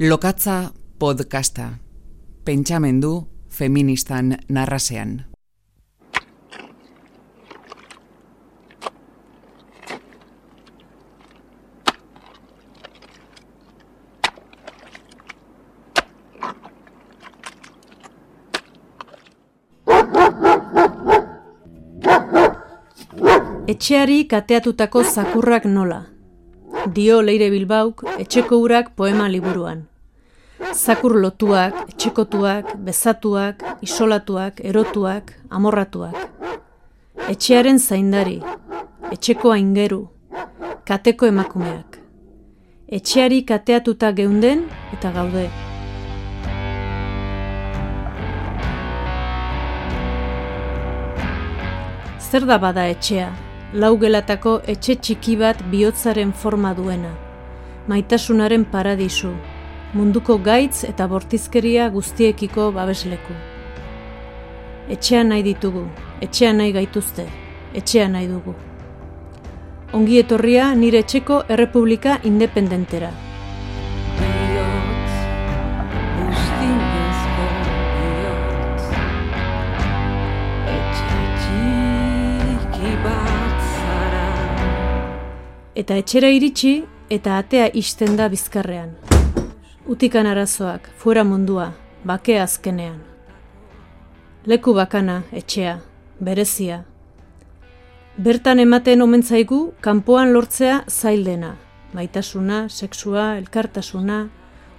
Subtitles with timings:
[0.00, 1.68] Lokatza podcasta.
[2.44, 5.24] Pentsamendu feministan narrasean.
[23.68, 26.13] Etxeari kateatutako zakurrak nola
[26.92, 29.84] dio Leire Bilbauk etxeko urak poema liburuan.
[30.74, 36.16] Zakur lotuak, etxekotuak, bezatuak, isolatuak, erotuak, amorratuak.
[37.28, 38.40] Etxearen zaindari,
[39.12, 40.02] etxeko aingeru,
[40.84, 41.98] kateko emakumeak.
[42.88, 45.48] Etxeari kateatuta geunden eta gaude.
[52.20, 53.32] Zer da bada etxea?
[53.74, 57.10] Laugelatako etxe txiki bat bihotzaren forma duena,
[57.90, 59.32] maitasunaren paradisu,
[59.98, 63.34] munduko gaitz eta bortizkeria guztiekiko babesleku.
[64.94, 65.82] Etxean nahi ditugu,
[66.22, 67.26] etxean nahi gaituzte,
[67.74, 68.54] etxean nahi dugu.
[69.94, 73.10] Ongi etorria nire etxeko errepublika independentera.
[85.74, 88.94] Eta etxera iritsi eta atea isten da bizkarrean.
[89.86, 91.72] Utikan arazoak, fuera mundua,
[92.04, 93.00] bake azkenean.
[94.46, 95.78] Leku bakana, etxea,
[96.20, 96.84] berezia.
[98.16, 101.56] Bertan ematen omen zaigu kanpoan lortzea zaildena.
[101.94, 104.28] Maitasuna, sexua, elkartasuna,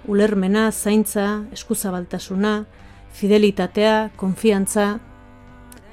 [0.08, 2.64] ulermena, zaintza, eskuzabaltasuna,
[3.12, 4.98] fidelitatea, konfiantza,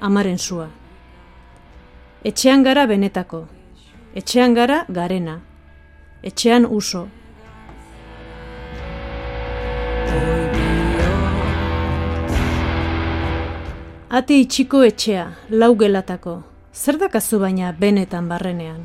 [0.00, 0.68] amaren sua.
[2.24, 3.44] Etxean gara benetako,
[4.14, 5.40] Etxean gara garena.
[6.22, 7.08] Etxean uso.
[14.14, 16.34] Ate itxiko etxea, lau gelatako.
[16.72, 18.84] Zer dakazu baina benetan barrenean?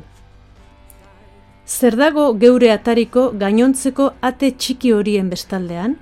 [1.64, 5.94] Zer dago geure atariko gainontzeko ate txiki horien bestaldean?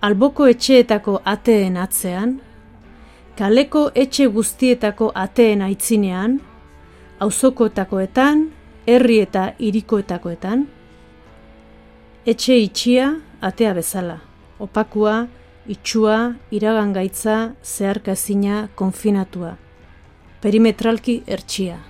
[0.00, 2.38] Alboko etxeetako ateen atzean?
[3.36, 6.40] Kaleko etxe guztietako ateen aitzinean?
[7.20, 8.48] Auzokoetakoetan,
[8.86, 10.66] herri eta hirikoetakoetan,
[12.26, 14.18] etxe itxia atea bezala,
[14.58, 15.26] opakua,
[15.68, 19.56] itxua, iragangaitza, zeharkazina, konfinatua,
[20.42, 21.80] perimetralki ertsia.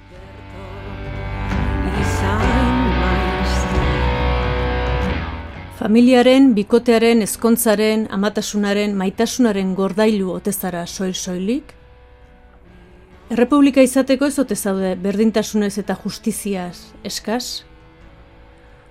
[5.74, 11.74] Familiaren, bikotearen, ezkontzaren, amatasunaren, maitasunaren gordailu otezara soil-soilik,
[13.32, 17.64] Errepublika izateko ez ote zaude berdintasunez eta justiziaz eskaz?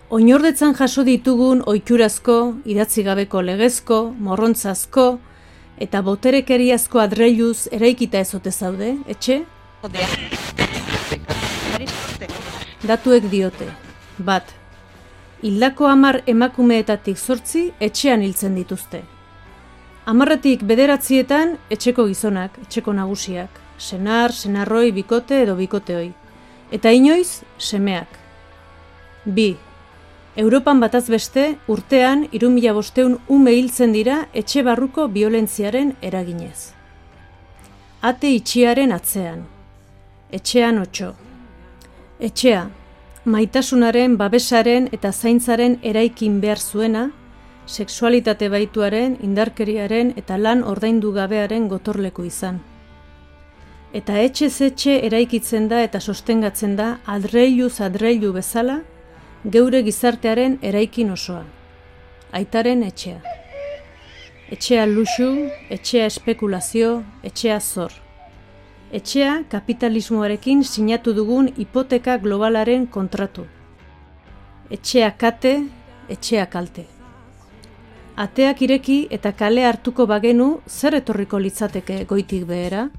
[0.10, 5.06] Oinordetzan jaso ditugun oiturazko, idatzi gabeko legezko, morrontzazko
[5.86, 9.44] eta boterekeriazko adreiluz eraikita ez ote zaude, etxe?
[12.90, 13.70] Datuek diote,
[14.18, 14.50] bat,
[15.46, 19.04] hildako hamar emakumeetatik zortzi etxean hiltzen dituzte.
[20.10, 26.14] Hamarretik bederatzietan etxeko gizonak, etxeko nagusiak senar, senarroi, bikote edo bikoteoi.
[26.72, 28.20] Eta inoiz, semeak.
[29.26, 29.56] Bi.
[30.36, 36.74] Europan bataz beste, urtean, irumila bosteun ume hiltzen dira etxe barruko violentziaren eraginez.
[38.02, 39.46] Ate itxiaren atzean.
[40.34, 41.14] Etxean otxo.
[42.20, 42.66] Etxea,
[43.26, 47.12] maitasunaren, babesaren eta zaintzaren eraikin behar zuena,
[47.68, 52.64] sexualitate baituaren, indarkeriaren eta lan ordaindu gabearen gotorleku izan
[53.94, 58.80] eta etxe etxe eraikitzen da eta sostengatzen da adreiluz adreilu bezala
[59.46, 61.44] geure gizartearen eraikin osoa.
[62.32, 63.20] Aitaren etxea.
[64.54, 65.30] Etxea luxu,
[65.70, 67.94] etxea espekulazio, etxea zor.
[68.92, 73.46] Etxea kapitalismoarekin sinatu dugun hipoteka globalaren kontratu.
[74.72, 75.54] Etxea kate,
[76.10, 76.86] etxea kalte.
[78.16, 82.90] Ateak ireki eta kale hartuko bagenu zer etorriko litzateke goitik behera?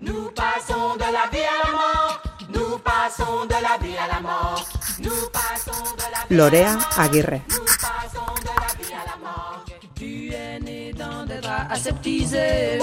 [0.00, 2.22] Nous passons de la vie à la mort.
[2.52, 4.64] Nous passons de la vie à la mort.
[5.02, 7.40] Nous passons de la vie Lorea Aguirre.
[7.48, 9.64] Nous passons de la vie à la mort.
[9.94, 12.78] Tu es né dans des draps aseptisés.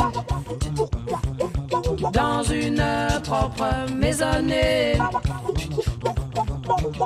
[2.12, 2.84] Dans une
[3.24, 4.98] propre maisonnée.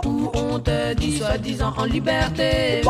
[0.05, 2.81] Où on te dit soi-disant en liberté.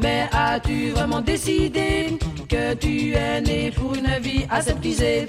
[0.00, 2.18] Mais as-tu vraiment décidé
[2.48, 5.28] que tu es né pour une vie aseptisée.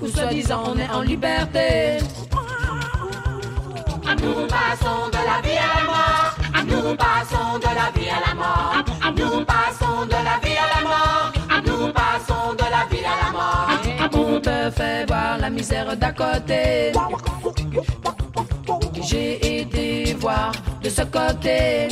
[0.00, 1.98] Où soi-disant on est en liberté.
[4.22, 6.32] Nous passons de la vie à la mort.
[6.66, 8.84] Nous passons de la vie à la mort.
[9.16, 11.32] Nous passons de la vie à la mort.
[11.66, 13.68] Nous passons de la vie à la mort.
[14.14, 16.92] On te fait voir la misère d'à côté.
[19.02, 20.52] J'ai été voir
[20.82, 21.88] de ce côté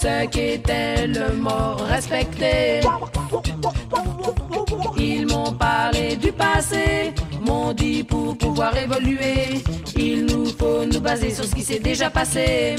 [0.00, 2.80] ce qui était le mot respecté.
[4.96, 9.62] Ils m'ont parlé du passé, m'ont dit pour pouvoir évoluer,
[9.96, 12.76] il nous faut nous baser sur ce qui s'est déjà passé.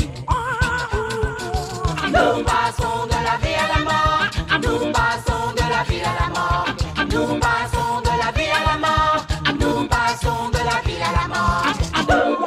[2.08, 4.26] Nous passons de la vie à la mort,
[4.64, 6.68] nous passons de la vie à la mort,
[7.12, 9.26] nous passons de la vie à la mort,
[9.60, 12.39] nous passons de la vie à la mort.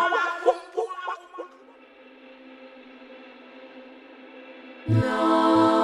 [4.92, 5.81] Lokatza,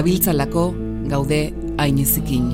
[0.00, 0.62] gabiltzalako
[1.12, 1.40] gaude
[1.76, 2.46] ainezikin.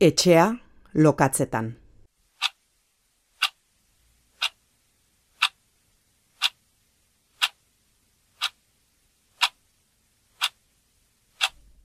[0.00, 0.54] Etxea
[0.94, 1.72] lokatzetan.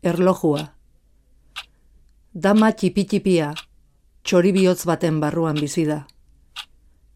[0.04, 0.62] Erlojua.
[2.36, 3.50] Dama txipi-txipia,
[4.21, 6.04] txoribihotz baten barruan bizi da.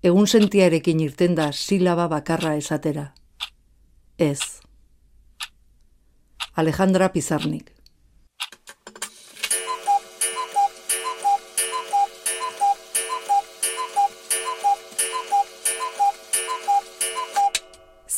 [0.02, 3.12] Egun sentiarekin irten da silaba bakarra esatera.
[4.18, 4.42] Ez.
[6.56, 7.77] Alejandra Pizarnik.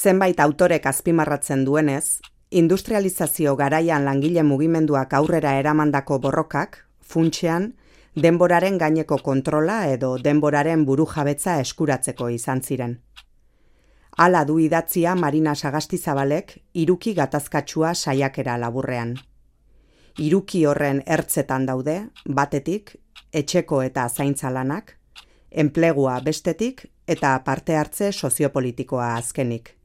[0.10, 6.80] Zenbait autorek azpimarratzen duenez, industrializazio garaian langile mugimenduak aurrera eramandako borrokak,
[7.12, 7.68] funtsean,
[8.16, 12.98] denboraren gaineko kontrola edo denboraren burujabetza eskuratzeko izan ziren.
[14.18, 19.16] Hala du idatzia Marina Sagastizabalek iruki gatazkatsua saiakera laburrean.
[20.18, 22.96] Iruki horren ertzetan daude, batetik,
[23.32, 24.96] etxeko eta zaintza lanak,
[25.52, 29.76] enplegua bestetik eta parte hartze soziopolitikoa azkenik.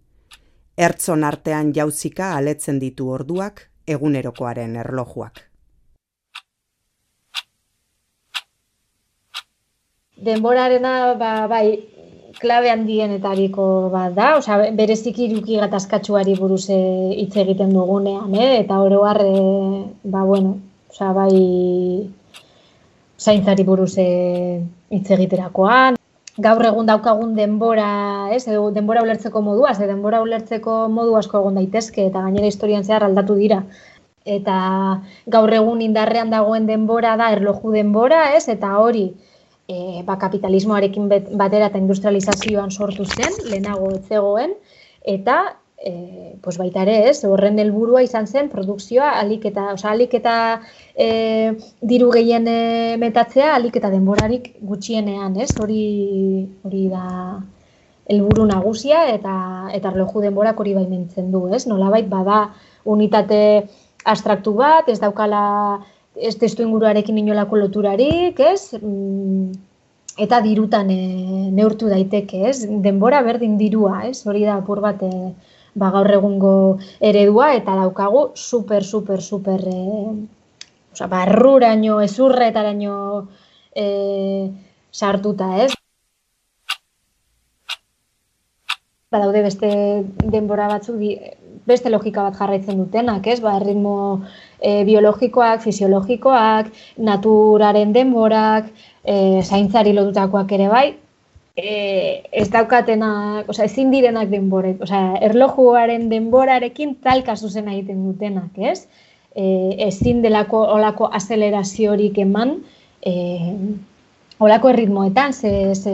[0.76, 5.44] Ertzon artean jauzika aletzen ditu orduak egunerokoaren erlojuak.
[10.24, 11.66] denborarena ba, bai,
[12.40, 18.60] klabe handienetariko bat da, osea, bereziki iruki gatazkatsuari buruz eh, hitz egiten dugunean, eh?
[18.62, 19.82] eta oro har, eh,
[20.14, 20.56] ba, bueno,
[20.90, 21.34] osea, bai,
[23.20, 26.00] zaintzari buruz eh, hitz egiterakoan,
[26.38, 32.06] gaur egun daukagun denbora, ez, denbora ulertzeko modua, ze denbora ulertzeko modu asko egon daitezke,
[32.10, 33.62] eta gainera historian zehar aldatu dira.
[34.24, 34.56] Eta
[35.26, 39.12] gaur egun indarrean dagoen denbora da erloju denbora, ez, eta hori,
[39.68, 44.54] e, ba, kapitalismoarekin bet- batera eta industrializazioan sortu zen, lehenago ez zegoen,
[45.04, 50.16] eta e, pues baita ere ez, horren helburua izan zen produkzioa alik eta, osea, alik
[50.16, 50.36] eta
[50.96, 51.08] e,
[51.92, 52.60] diru gehien e,
[53.00, 55.84] metatzea, alik eta denborarik gutxienean, ez, hori,
[56.64, 57.04] hori da
[58.08, 59.34] helburu nagusia eta
[59.76, 61.64] eta erloju denborak hori baimentzen du, ez?
[61.68, 62.46] Nolabait bada
[62.84, 63.40] unitate
[64.04, 65.44] abstraktu bat, ez daukala
[66.14, 68.76] ez testu inguruarekin inolako loturarik, ez?
[68.80, 69.52] Mm,
[70.24, 71.00] eta dirutan e,
[71.52, 72.58] neurtu daiteke, ez?
[72.84, 74.20] Denbora berdin dirua, ez?
[74.28, 75.10] Hori da apur bat e,
[75.74, 76.54] ba, gaur egungo
[77.00, 79.80] eredua eta daukagu super, super, super e,
[80.92, 82.98] oza, barruraino, ezurretaraino
[83.74, 83.86] e,
[84.92, 85.72] sartuta, ez?
[89.14, 89.70] Badaude beste
[90.30, 90.98] denbora batzuk
[91.66, 93.38] beste logika bat jarraitzen dutenak, ez?
[93.42, 93.96] Ba, ritmo
[94.60, 96.70] e, biologikoak, fisiologikoak,
[97.10, 98.70] naturaren denborak,
[99.04, 100.86] e, zaintzari lotutakoak ere bai,
[101.56, 108.86] e, ez daukatenak, osea, ezin direnak denborek, osea, erlojuaren denborarekin talka zuzena egiten dutenak, ez?
[109.34, 109.44] E,
[109.88, 112.58] ezin delako olako azeleraziorik eman,
[113.02, 113.14] e,
[114.38, 115.92] olako erritmoetan, ze, ze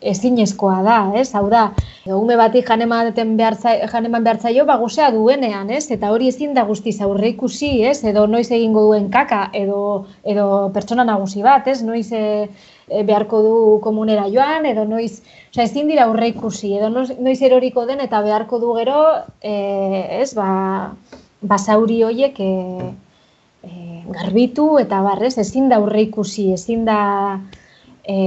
[0.00, 1.28] ezinezkoa da, ez?
[1.34, 1.68] Hau da,
[2.10, 3.56] ume bati janematen behar
[3.92, 5.86] janeman behar zaio, ba, gozea duenean, ez?
[5.94, 8.02] Eta hori ezin da guztiz aurre ikusi, ez?
[8.04, 11.80] Edo noiz egingo duen kaka, edo, edo pertsona nagusi bat, ez?
[11.86, 12.24] Noiz e,
[13.06, 15.20] beharko du komunera joan, edo noiz,
[15.52, 19.06] oza, ezin dira aurre ikusi, edo noiz eroriko den eta beharko du gero,
[19.40, 19.54] e,
[20.20, 20.32] ez?
[20.34, 20.90] Ba,
[21.44, 22.92] basauri hoiek, e,
[23.64, 26.98] e, garbitu eta barrez, ezin da aurre ikusi, ezin da
[28.04, 28.18] e,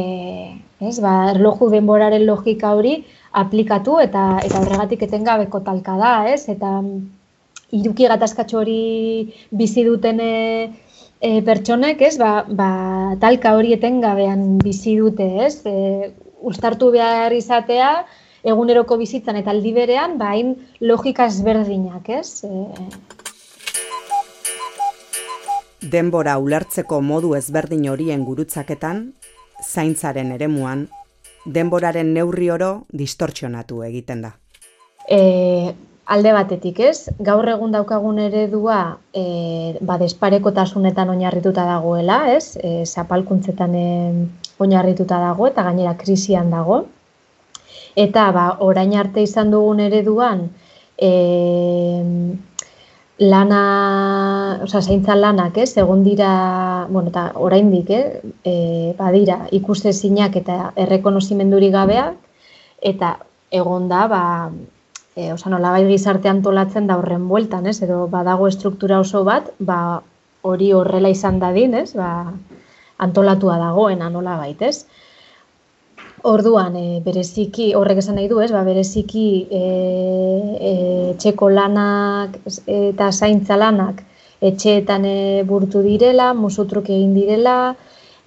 [0.80, 2.98] ez, ba, erloju denboraren logika hori
[3.42, 6.48] aplikatu eta eta horregatik etengabeko talka da, ez?
[6.50, 6.82] Eta
[7.76, 10.32] iruki gatazkatxo hori bizi duten e,
[11.46, 12.16] pertsonek, ez?
[12.22, 12.70] Ba, ba,
[13.22, 15.60] talka hori etengabean bizi dute, ez?
[15.66, 16.14] E,
[16.48, 17.92] ustartu behar izatea,
[18.48, 22.46] eguneroko bizitzan eta aldi berean, ba, hain logika ezberdinak, ez?
[22.46, 23.17] E,
[25.92, 29.04] denbora ulertzeko modu ezberdin horien gurutzaketan,
[29.64, 30.88] zaintzaren eremuan,
[31.46, 34.34] denboraren neurri oro distortzionatu egiten da.
[35.08, 35.74] E,
[36.16, 38.80] alde batetik ez, gaur egun daukagun eredua
[39.16, 43.88] e, ba, desparekotasunetan oinarrituta dagoela, ez, e, zapalkuntzetan e,
[44.60, 46.84] oinarrituta dago eta gainera krisian dago.
[47.98, 50.48] Eta ba, orain arte izan dugun ereduan,
[50.98, 51.12] e,
[53.18, 60.36] lana, osea, zaintza lanak, ez, egon dira, bueno, eta oraindik, eh, e, badira, ikuste zinak
[60.36, 62.16] eta errekonozimenduri gabeak,
[62.82, 63.18] eta
[63.50, 64.24] egon da, ba,
[65.16, 69.50] e, osea, nola bai gizarte antolatzen da horren bueltan, ez, edo badago estruktura oso bat,
[69.60, 70.02] ba,
[70.42, 72.34] hori horrela izan dadin, ez, ba,
[72.98, 74.86] antolatua dagoena nola baitez.
[76.28, 79.60] Orduan, e, bereziki, horrek esan nahi du, ez, ba, bereziki e,
[80.70, 80.72] e,
[81.22, 82.34] txeko lanak
[82.68, 84.02] eta zaintza lanak
[84.44, 87.76] etxeetan e, burtu direla, musutruk egin direla,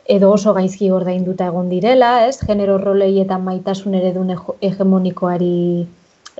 [0.08, 5.58] edo oso gaizki ordainduta egon direla, ez, genero rolei eta maitasun eredun hegemonikoari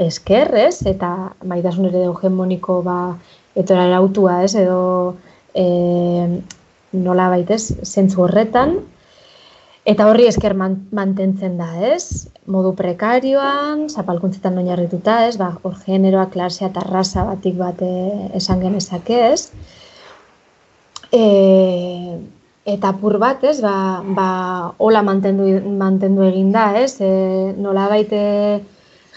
[0.01, 1.11] esker, ez, eta
[1.45, 2.97] maitasun eredu hegemoniko, ba,
[3.53, 4.81] etora erautua, ez, edo
[5.53, 5.67] e,
[7.05, 8.79] nola baitez, zentzu horretan,
[9.89, 12.29] Eta horri esker mantentzen da, ez?
[12.53, 15.39] Modu prekarioan, zapalkuntzetan oinarrituta, ez?
[15.41, 19.49] Ba, hor generoa, klasea eta raza batik bat eh, esan genezake, ez?
[21.17, 21.23] E,
[22.75, 23.57] eta pur bat, ez?
[23.65, 24.29] Ba, ba,
[24.79, 25.49] hola mantendu,
[25.81, 26.99] mantendu egin da, ez?
[27.01, 28.21] E, nola baite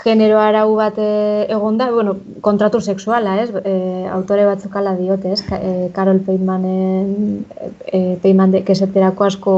[0.01, 3.51] genero arau bat egon da, bueno, kontratu sexuala, ez?
[3.63, 5.43] E, autore batzuk ala diote, ez?
[5.93, 7.45] Karol Peinmanen,
[7.85, 9.55] e, Peinman de, keseterako asko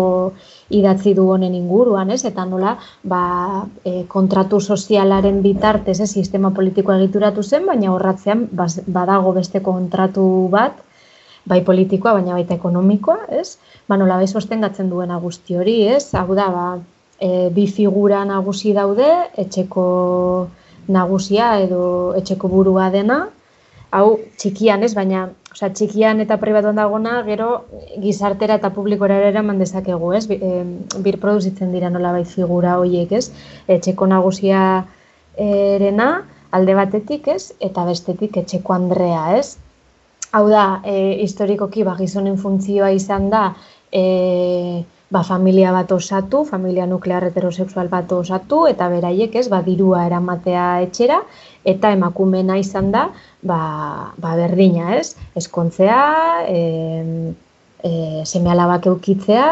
[0.70, 2.24] idatzi du honen inguruan, ez?
[2.25, 9.34] Eta nola, ba, e, kontratu sozialaren bitartez, ez, sistema politikoa egituratu zen, baina horratzean badago
[9.34, 10.82] beste kontratu bat,
[11.46, 13.58] bai politikoa, baina baita ekonomikoa, ez?
[13.88, 16.10] Ba, nola bai sostengatzen duena guzti hori, ez?
[16.18, 16.65] Hau da, ba,
[17.19, 19.07] e, bi figura nagusi daude,
[19.38, 19.86] etxeko
[20.88, 23.25] nagusia edo etxeko burua dena,
[23.95, 24.93] hau txikian, ez?
[24.98, 27.50] Baina Osea, txikian eta pribatuan dagona, gero
[28.03, 30.25] gizartera eta publikora eraman dezakegu, ez?
[30.27, 33.29] Bir produzitzen dira nola bai figura horiek, ez?
[33.72, 34.60] Etxeko nagusia
[35.39, 36.10] erena,
[36.51, 37.53] alde batetik, ez?
[37.63, 39.55] Eta bestetik etxeko Andrea, ez?
[40.36, 43.45] Hau da, e, historikoki ba, gizonen funtzioa izan da,
[43.95, 44.03] e,
[45.10, 50.66] ba, familia bat osatu, familia nuklear heterosexual bat osatu, eta beraiek ez, ba, dirua eramatea
[50.88, 51.22] etxera,
[51.66, 53.08] eta emakumena izan da,
[53.42, 53.60] ba,
[54.18, 56.02] ba berdina ez, eskontzea,
[56.50, 56.62] e,
[57.84, 57.92] e,
[58.26, 59.50] seme alabak eukitzea,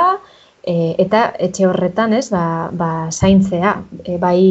[0.63, 4.41] e, eta etxe horretan ez, ba, ba zaintzea, e, bai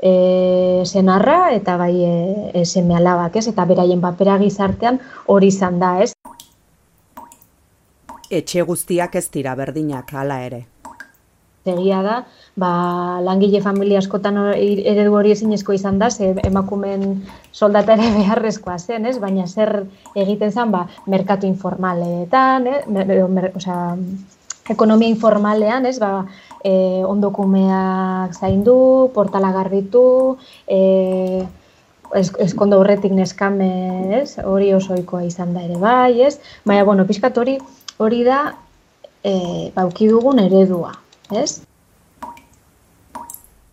[0.00, 2.16] e, senarra eta bai e,
[2.52, 6.12] e, seme alabak ez, eta beraien papera gizartean hori izan da ez
[8.30, 10.66] etxe guztiak ez dira berdinak hala ere.
[11.66, 12.20] Egia da,
[12.54, 12.70] ba,
[13.26, 19.16] langile familia askotan eredu hori ezinezko izan da, ze emakumen soldata ere beharrezkoa zen, ez?
[19.18, 19.80] Baina zer
[20.14, 22.80] egiten zen, ba, merkatu informaletan, eh?
[22.86, 23.96] Mer, mer, osea,
[24.70, 25.98] ekonomia informalean, ez?
[25.98, 26.24] Ba,
[26.62, 30.04] e, ondokumeak zaindu, portala garbitu,
[30.70, 31.42] e,
[32.14, 33.72] ez, eskondo horretik neskame,
[34.20, 34.38] ez?
[34.44, 36.36] Hori oso ohikoa izan da ere bai, ez?
[36.64, 37.58] Baina, bueno, pixkat hori,
[37.98, 38.40] hori da,
[39.24, 40.92] e, bauki dugun eredua,
[41.32, 41.62] ez?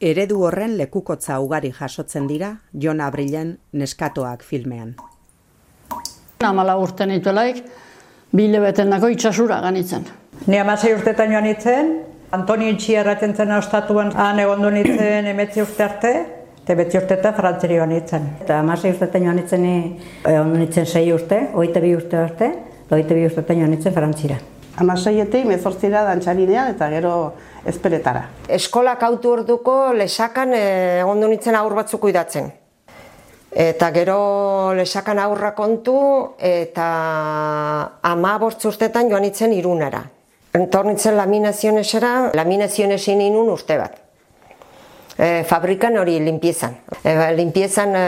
[0.04, 4.96] Eredu horren lekukotza ugari jasotzen dira Jon Abrilen Neskatoak filmean.
[6.44, 7.62] Amala urte nituelaik,
[8.36, 10.04] bile beten dako itxasura ganitzen.
[10.48, 11.94] Ni amasei urtetan joan itzen,
[12.34, 16.14] Antoni Itxiarratzen zen ostatuan han egon du nitzen emetzi urte arte,
[16.64, 18.26] eta beti urte eta frantzeri joan itzen.
[18.42, 19.68] Eta amasei urtetan joan nintzen,
[20.26, 22.50] egon nintzen sei urte, hogeita bi urte arte,
[22.90, 24.40] hogeita bi urtetan joan nintzen frantzira.
[24.82, 27.14] Amaseietik mezortzira dantxarinean eta gero
[27.70, 28.26] ezperetara.
[28.50, 32.50] Eskolak autu orduko lesakan eh, egon du nintzen aur batzuk idatzen.
[33.54, 35.96] Eta gero lesakan aurra kontu
[36.42, 36.88] eta
[38.02, 40.02] ama urtetan joan nintzen irunara.
[40.54, 43.96] Entor nintzen laminazionesera, laminazionesin inun urte bat.
[45.18, 46.76] E, fabrikan hori limpiezan.
[47.02, 48.04] E, limpiezan e,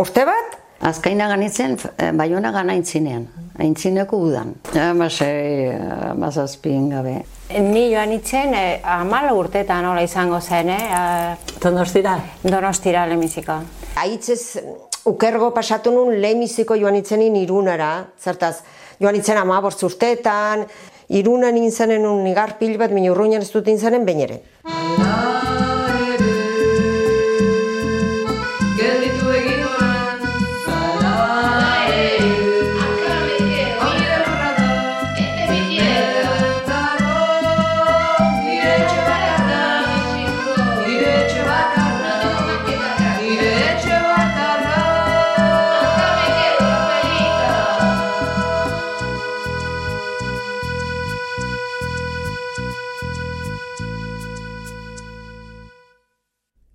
[0.00, 0.56] urte bat,
[0.86, 3.24] Azkaina ganitzen, eh, baiona gana aintzinean,
[3.58, 4.52] aintzineko udan.
[4.78, 5.72] Amasei,
[6.12, 7.16] amazazpin gabe.
[7.58, 11.36] Ni joan itzen, eh, amala urtetan nola izango zen, eh?
[11.62, 12.16] Donostira?
[12.42, 13.58] Donostira lemiziko.
[13.96, 14.62] Aitzez
[15.04, 18.60] ukergo pasatu nun lehemiziko joan itzenin irunara, zertaz,
[19.00, 20.66] joan itzen ama urteetan,
[21.08, 24.40] irunan inzanen un nigar pil bat, min urruinan ez dut inzanen bainere.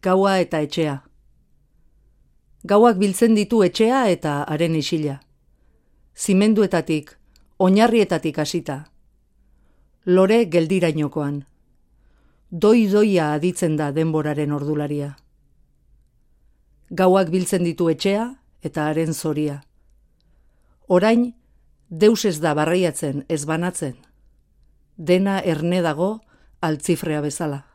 [0.01, 0.95] Gaua eta etxea.
[2.65, 5.19] Gauak biltzen ditu etxea eta haren isila.
[6.17, 7.11] Zimenduetatik,
[7.61, 8.79] oinarrietatik hasita.
[10.05, 11.43] Lore geldirainokoan.
[12.49, 15.13] Doi-doia aditzen da denboraren ordularia.
[16.89, 18.25] Gauak biltzen ditu etxea
[18.65, 19.61] eta haren zoria.
[20.87, 21.35] Orain,
[21.89, 23.99] deus ez da barreiatzen ez banatzen.
[24.97, 26.15] Dena erne dago
[26.59, 27.67] altzifrea bezala.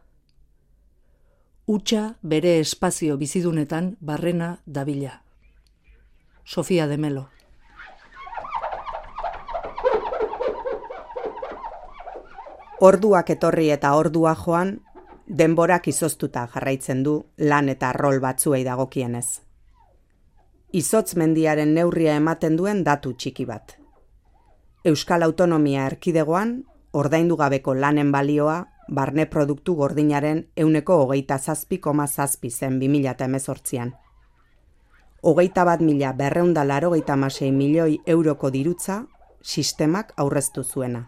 [1.66, 5.22] Utsa bere espazio bizidunetan barrena dabila.
[6.44, 7.24] Sofia de Melo.
[12.79, 14.70] Orduak etorri eta ordua joan,
[15.26, 19.26] denborak izoztuta jarraitzen du lan eta rol batzuei dagokienez.
[20.70, 23.74] Izotz mendiaren neurria ematen duen datu txiki bat.
[24.85, 26.61] Euskal Autonomia Erkidegoan,
[26.92, 28.61] ordaindu gabeko lanen balioa,
[28.94, 33.92] barne produktu gordinaren euneko hogeita zazpi koma zazpi zen 2018an.
[35.22, 39.05] Hogeita bat mila berreunda laro masei milioi euroko dirutza
[39.42, 41.05] sistemak aurreztu zuena.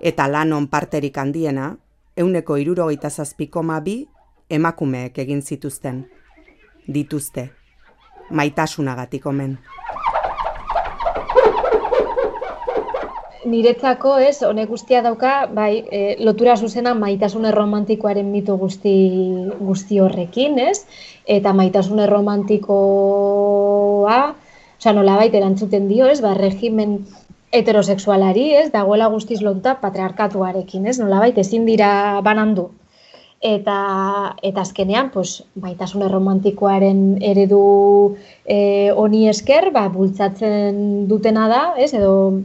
[0.00, 1.76] Eta lanon parterik handiena,
[2.16, 4.08] euneko irurogeita zazpi koma bi
[4.50, 6.04] emakumeek egin zituzten.
[6.88, 7.50] Dituzte.
[8.30, 9.58] Maitasunagatik omen.
[13.42, 18.92] Niretzako, ez, honek guztia dauka, bai, e, lotura zuzena maitasun erromantikoaren mito guzti,
[19.58, 20.86] guzti horrekin, ez?
[21.26, 24.20] Eta maitasun erromantikoa,
[24.78, 26.22] osea, nolabait erantzuten dio, ez?
[26.22, 27.02] Ba, regimen
[27.50, 28.70] heterosexualari, ez?
[28.70, 31.02] Dagoela guztiz lonta patriarkatuarekin, ez?
[31.02, 32.70] Nolabait ezin dira banandu.
[33.42, 38.14] Eta, eta azkenean, pues, maitasun erromantikoaren eredu
[38.46, 41.90] e, honi esker, ba, bultzatzen dutena da, ez?
[41.90, 42.38] Edo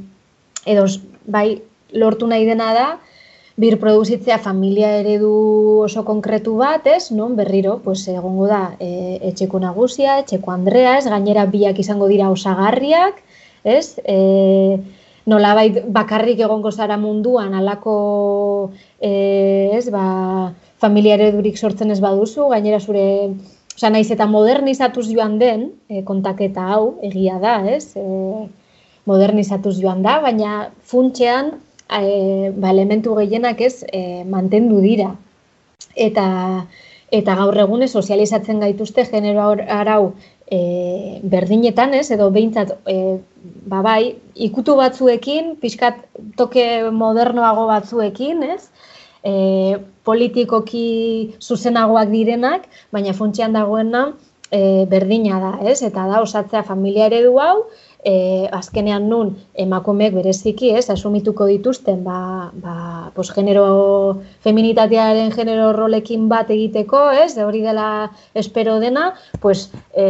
[0.67, 0.85] edo
[1.25, 1.61] bai
[1.93, 2.87] lortu nahi dena da
[3.57, 5.31] birproduzitzea familia eredu
[5.87, 7.09] oso konkretu bat, ez?
[7.11, 11.07] Non berriro, pues egongo da e, etxeko nagusia, etxeko Andrea, ez?
[11.09, 13.23] Gainera biak izango dira osagarriak,
[13.65, 13.97] ez?
[14.05, 14.77] E,
[15.25, 17.97] nolabait bakarrik egongo zara munduan halako
[19.01, 19.11] e,
[19.73, 19.87] ez?
[19.89, 23.07] Ba, familia eredurik sortzen ez baduzu, gainera zure
[23.77, 27.91] Osa, naiz eta modernizatuz joan den, e, kontaketa hau, egia da, ez?
[27.93, 28.47] E,
[29.07, 31.53] modernizatuz joan da, baina funtsean
[31.87, 35.13] e, ba, elementu gehienak ez e, mantendu dira.
[35.95, 36.27] Eta,
[37.13, 40.01] eta gaur egunez sozializatzen gaituzte genero arau
[40.51, 43.17] e, berdinetan ez, edo behintzat e,
[43.65, 44.01] ba, bai,
[44.49, 46.03] ikutu batzuekin, pixkat
[46.37, 48.67] toke modernoago batzuekin, ez?
[49.23, 54.07] e, politikoki zuzenagoak direnak, baina funtsean dagoena
[54.51, 55.81] e, berdina da, ez?
[55.85, 57.65] Eta da osatzea familia eredu hau,
[58.07, 62.19] e, azkenean nun emakumeek bereziki, ez, asumituko dituzten, ba,
[62.63, 62.75] ba,
[63.15, 63.65] pues, genero,
[64.45, 67.89] feminitatearen genero rolekin bat egiteko, ez, hori dela
[68.33, 69.09] espero dena,
[69.43, 70.07] pues, e,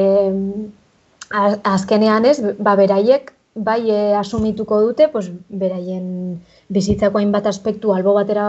[1.31, 6.37] azkenean ez, ba, beraiek bai e, asumituko dute, pues, beraien
[6.69, 8.47] bizitzako hainbat aspektu albo batera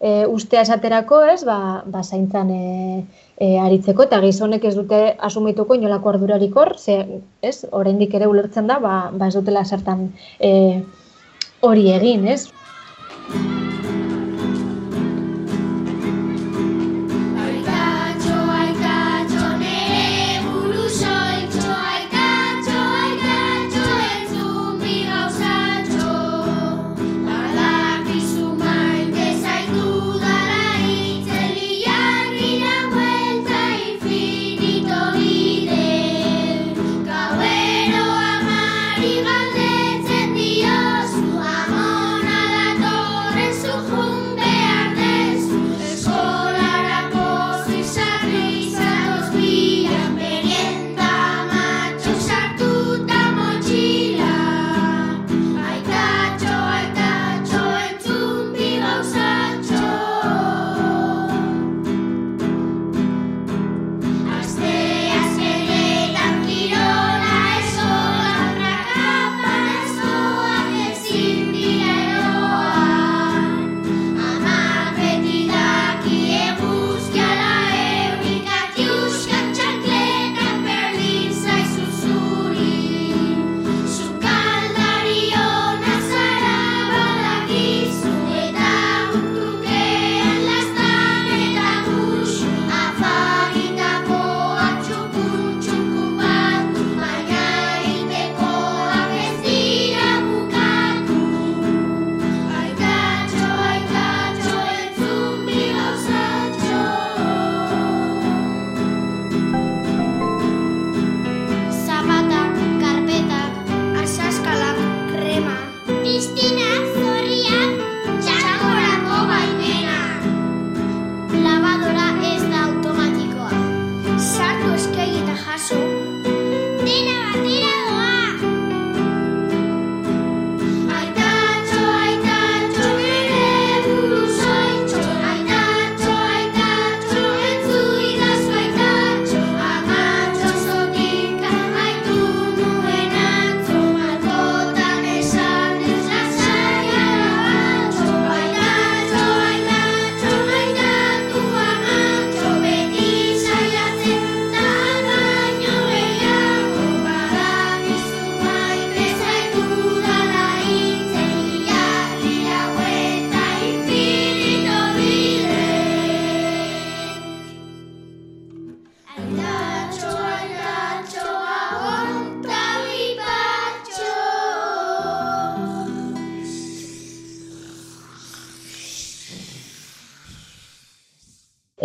[0.00, 3.04] e, ustea esaterako, ez, ba, ba zaintzan e,
[3.40, 7.00] e, aritzeko, eta gizonek ez dute asumituko inolako ardurarik hor, ze,
[7.42, 10.52] ez, oraindik ere ulertzen da, ba, ba ez dutela zertan e,
[11.64, 12.42] hori egin, ez.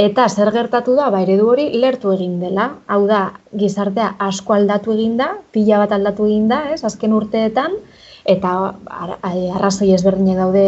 [0.05, 2.65] Eta zer gertatu da, ba, eredu hori lertu egin dela.
[2.91, 3.21] Hau da,
[3.61, 7.79] gizartea asko aldatu egin da, pila bat aldatu egin da, ez, azken urteetan,
[8.35, 8.51] eta
[9.29, 10.65] arrazoi ezberdinak daude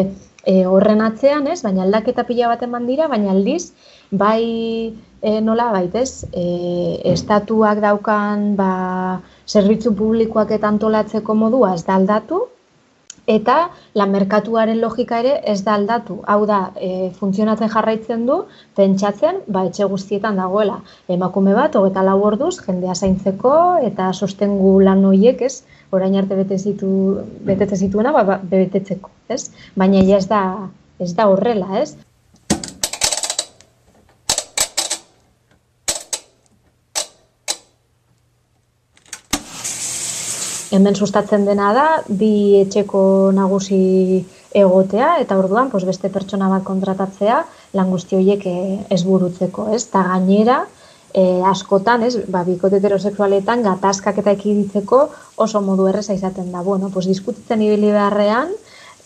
[0.47, 3.73] e, horren atzean, ez, baina aldaketa pila bat eman dira, baina aldiz,
[4.23, 4.41] bai
[5.21, 6.45] e, nola baitez, e,
[7.13, 8.71] estatuak daukan ba,
[9.45, 12.45] zerbitzu publikoak eta antolatzeko modua ez da aldatu,
[13.27, 13.57] eta
[13.99, 16.21] lan merkatuaren logika ere ez da aldatu.
[16.31, 18.37] Hau da, e, funtzionatzen jarraitzen du,
[18.79, 20.79] pentsatzen, ba, etxe guztietan dagoela
[21.11, 26.57] emakume bat, hogeta lau orduz, jendea zaintzeko eta sostengu lan horiek, ez, orain arte bete
[26.57, 26.89] zitu,
[27.47, 29.49] betete zituena, ba, ba, betetzeko, ez?
[29.75, 30.43] Baina ez da,
[30.99, 31.95] ez da horrela, ez?
[40.71, 43.01] Hemen sustatzen dena da, bi etxeko
[43.35, 43.77] nagusi
[44.51, 47.37] egotea, eta orduan pues, beste pertsona bat kontratatzea
[47.77, 49.85] lan guzti horiek eh, ez burutzeko, ez?
[49.93, 50.57] Ta gainera,
[51.13, 55.03] eh, askotan, ez, ba, bikote heterosexualetan gatazkak eta ekiditzeko
[55.45, 56.65] oso modu erreza izaten da.
[56.67, 58.51] Bueno, pues, diskutitzen ibili beharrean,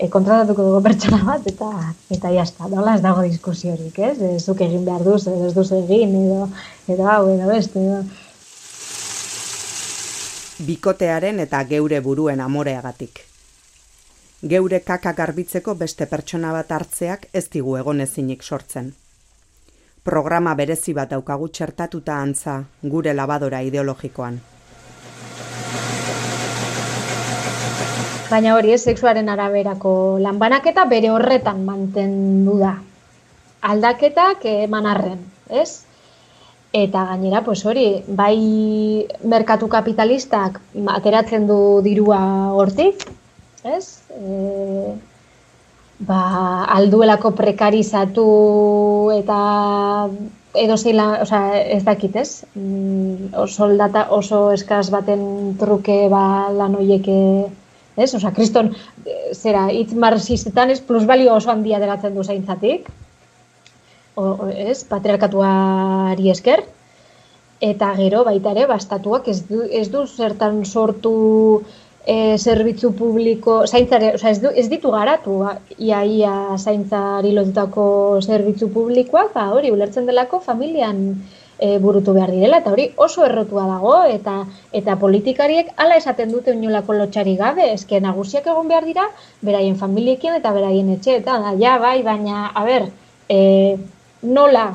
[0.02, 1.70] e, kontratatuko dugu pertsona bat, eta
[2.18, 4.18] eta jazta, nola ez dago diskusiorik, ez?
[4.32, 6.50] Ez zuk egin behar duz, edo ez duzu egin, edo,
[6.96, 8.02] edo hau, edo beste, edo...
[10.62, 13.22] Bikotearen eta geure buruen amoreagatik.
[14.52, 18.94] geure kaka garbitzeko beste pertsona bat hartzeak ez digu egonezinik sortzen.
[20.04, 22.56] Programa berezi bat daukagu txertatuta antza
[22.94, 24.40] gure labadora ideologikoan.
[28.30, 32.76] Baina hori, ez, sexuaren araberako lanbanaketa bere horretan mantendu da.
[33.62, 35.86] Aldaketak eman arren, ez?
[36.72, 40.62] Eta gainera, pues hori, bai merkatu kapitalistak
[40.96, 42.20] ateratzen du dirua
[42.56, 43.04] hortik,
[43.68, 44.00] ez?
[44.16, 44.94] E,
[46.08, 46.22] ba,
[46.78, 48.28] alduelako prekarizatu
[49.18, 49.40] eta
[50.64, 52.46] edo zeila, oza, ez dakit, ez?
[52.56, 56.24] Mm, soldata oso eskaz baten truke ba
[56.56, 57.20] lan hoieke
[57.96, 58.14] ez?
[58.16, 58.72] Osea, kriston,
[59.06, 62.90] eh, zera, hitz marxistetan ez plusbalio oso handia delatzen du zaintzatik,
[64.16, 66.64] o, ez, patriarkatuari esker,
[67.62, 71.14] eta gero baita ere, bastatuak ez du, ez du zertan sortu
[72.06, 77.86] e, zerbitzu publiko, zaintzare, osea, ez, du, ez ditu garatu, ba, ia, zaintzari lotutako
[78.26, 81.04] zerbitzu publikoak, ba, hori, ulertzen delako familian
[81.60, 84.42] e, burutu behar direla, eta hori oso errotua dago, eta
[84.82, 89.06] eta politikariek hala esaten dute inolako lotxari gabe, eske nagusiak egon behar dira,
[89.46, 92.90] beraien familiekin eta beraien etxeetan, da, ja, bai, baina, a ber,
[93.30, 93.78] e,
[94.24, 94.72] nola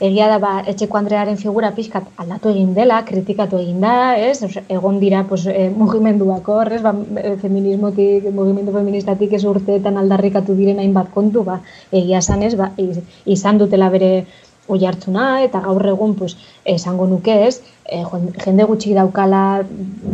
[0.00, 4.40] egia da ba, etxeko Andrearen figura pixkat aldatu egin dela, kritikatu egin da, ez?
[4.72, 6.80] Egon dira pues, e, mugimenduak hor, ez?
[6.80, 11.58] Ba, e, feminismotik, mugimendu feministatik ez urteetan aldarrikatu diren hainbat kontu, ba,
[11.92, 14.24] egia esan ez, ba, iz- izan dutela bere
[14.70, 18.00] oi hartzuna, eta gaur egun, pues, esango nuke ez, e,
[18.46, 19.60] jende gutxi daukala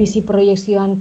[0.00, 0.98] bizi proiekzioan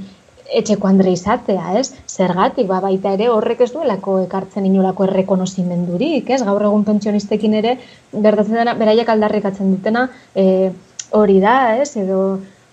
[0.54, 1.94] etxeko andre izatea, ez?
[2.08, 6.42] Zergatik, ba, baita ere horrek ez duelako ekartzen inolako errekonozimendurik, ez?
[6.46, 7.78] Gaur egun pentsionistekin ere,
[8.14, 10.72] gertatzen dena, beraiek aldarrikatzen dutena, e,
[11.12, 11.96] hori da, ez?
[11.98, 12.20] Edo,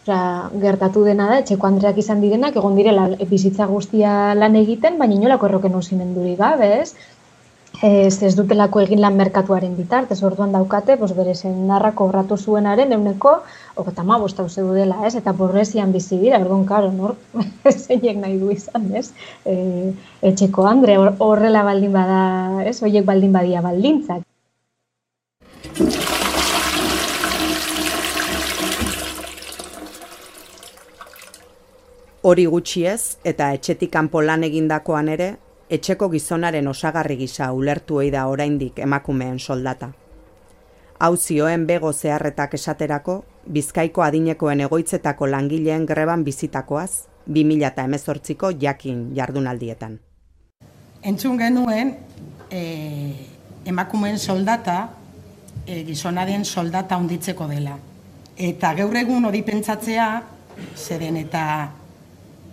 [0.02, 5.14] Osea, gertatu dena da, etxeko andreak izan direnak, egon direla bizitza guztia lan egiten, baina
[5.14, 6.94] inolako errekonozimendurik gabe, ez?
[7.86, 13.36] Ez, ez dutelako egin lan merkatuaren bitartez, orduan daukate, pues, bere senarra kobratu zuenaren euneko,
[13.76, 15.14] okata ma bosta dela, ez?
[15.14, 17.16] Eta pobrezian bizi dira, orduan, karo, nor,
[17.84, 19.12] zeinek nahi du izan, ez?
[19.44, 22.80] E, etxeko andre, hor- horrela baldin bada, ez?
[22.82, 24.22] Hoiek baldin badia baldintzak.
[32.22, 35.32] Hori gutxiez eta etxetik kanpo lan egindakoan ere,
[35.70, 39.90] etxeko gizonaren osagarri gisa ulertu da oraindik emakumeen soldata.
[41.02, 49.98] Hau zioen bego zeharretak esaterako, Bizkaiko adinekoen egoitzetako langileen greban bizitakoaz, 2018ko jakin jardunaldietan.
[51.02, 51.90] Entzun genuen
[52.46, 52.62] e,
[53.66, 54.78] emakumeen soldata
[55.66, 57.74] e, gizonaren soldata hunditzeko dela.
[58.38, 60.08] Eta gaur egun hori pentsatzea,
[60.78, 61.44] zeren eta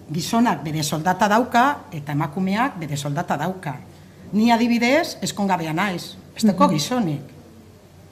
[0.10, 3.78] gizonak bere soldata dauka eta emakumeak bere soldata dauka.
[4.34, 7.39] Ni adibidez, eskongabea naiz, besteko Mhm.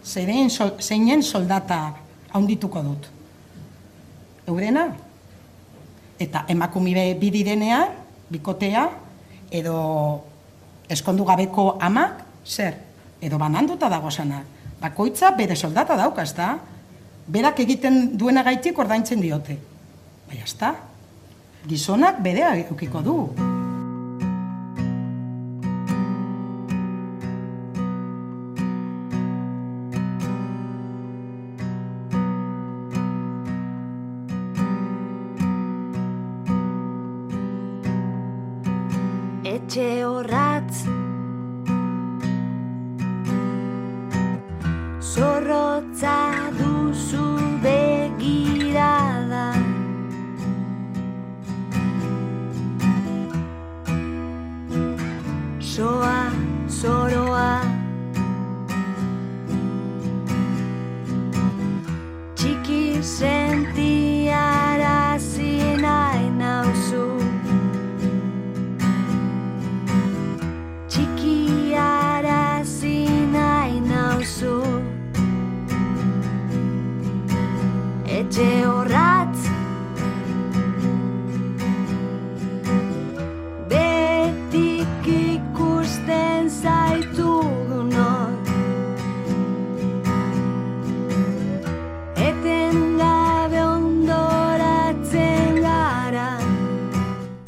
[0.07, 1.91] Zeinen, sol, zeinen soldata
[2.31, 3.09] haundituko dut.
[4.47, 4.87] Eurena?
[6.19, 7.91] Eta emakume bi direnean,
[8.31, 8.87] bikotea,
[9.51, 9.75] edo
[10.89, 12.79] eskondu gabeko amak, zer?
[13.21, 14.45] Edo bananduta dago zanak.
[14.79, 16.33] Bakoitza bere soldata dauka, ez?
[17.27, 19.57] Berak egiten duena gaitik ordaintzen diote.
[20.29, 20.73] Baina, ez da?
[21.67, 23.19] Gizonak bere eukiko du.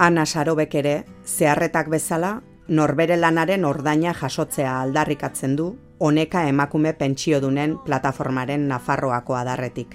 [0.09, 2.31] Ana Sarobek ere, zeharretak bezala,
[2.73, 5.67] norbere lanaren ordaina jasotzea aldarrikatzen du,
[5.99, 9.93] honeka emakume pentsiodunen plataformaren Nafarroako adarretik.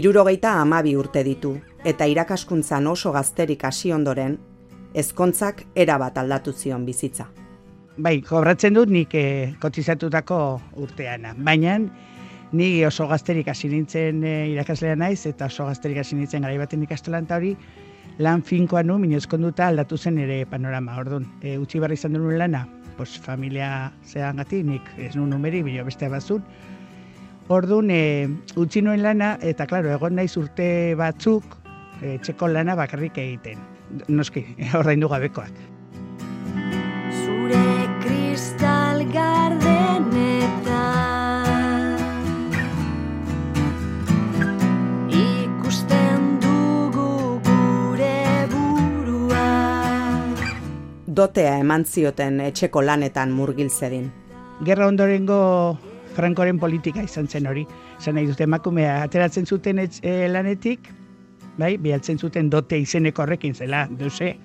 [0.00, 1.54] Irurogeita amabi urte ditu,
[1.86, 4.34] eta irakaskuntzan oso gazterik hasi ondoren,
[4.98, 7.30] ezkontzak erabat aldatu zion bizitza.
[7.98, 9.26] Bai, kobratzen dut nik e,
[9.62, 10.40] kotizatutako
[10.82, 11.78] urteana, baina
[12.50, 17.30] ni oso gazterik hasi nintzen e, irakaslea naiz eta oso gazterik hasi nintzen gara ikastolan
[17.30, 17.54] eta hori
[18.18, 21.26] lan finkoa nu, minezkonduta aldatu zen ere panorama, orduan.
[21.42, 22.64] E, utzi barri izan duen lana,
[22.96, 26.42] pues, familia zean gati, nik ez nuen numeri, bilo beste bazun.
[27.48, 28.28] Orduan, e,
[28.60, 31.44] utzi nuen lana, eta klaro, egon naiz urte batzuk,
[32.02, 33.62] e, txeko lana bakarrik egiten.
[34.08, 34.44] Noski,
[34.80, 35.54] ordaindu gabekoak.
[37.22, 37.66] Zure
[38.02, 41.07] kristal gardenetan
[51.18, 54.04] Dotea eman zioten etxeko lanetan murgil zedin.
[54.66, 55.38] Gerra ondorengo
[56.14, 57.64] Frankoren politika izan zen hori.
[57.98, 60.86] Zan nahi dute emakumea ateratzen zuten etx, e, lanetik,
[61.58, 64.36] bai, bialtzen zuten dote izeneko horrekin zela, duze.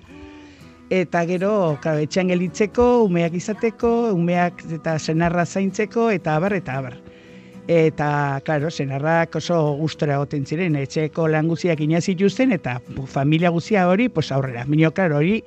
[0.90, 6.96] Eta gero, claro, etxean gelitzeko, umeak izateko, umeak eta senarra zaintzeko, eta abar, eta abar.
[7.70, 8.08] Eta,
[8.44, 14.10] claro, senarrak oso gustora goten ziren, etxeko lan guziak inazituzten, eta bu, familia guzia hori,
[14.10, 14.66] pues aurrera.
[14.68, 15.38] Minio, claro, hori,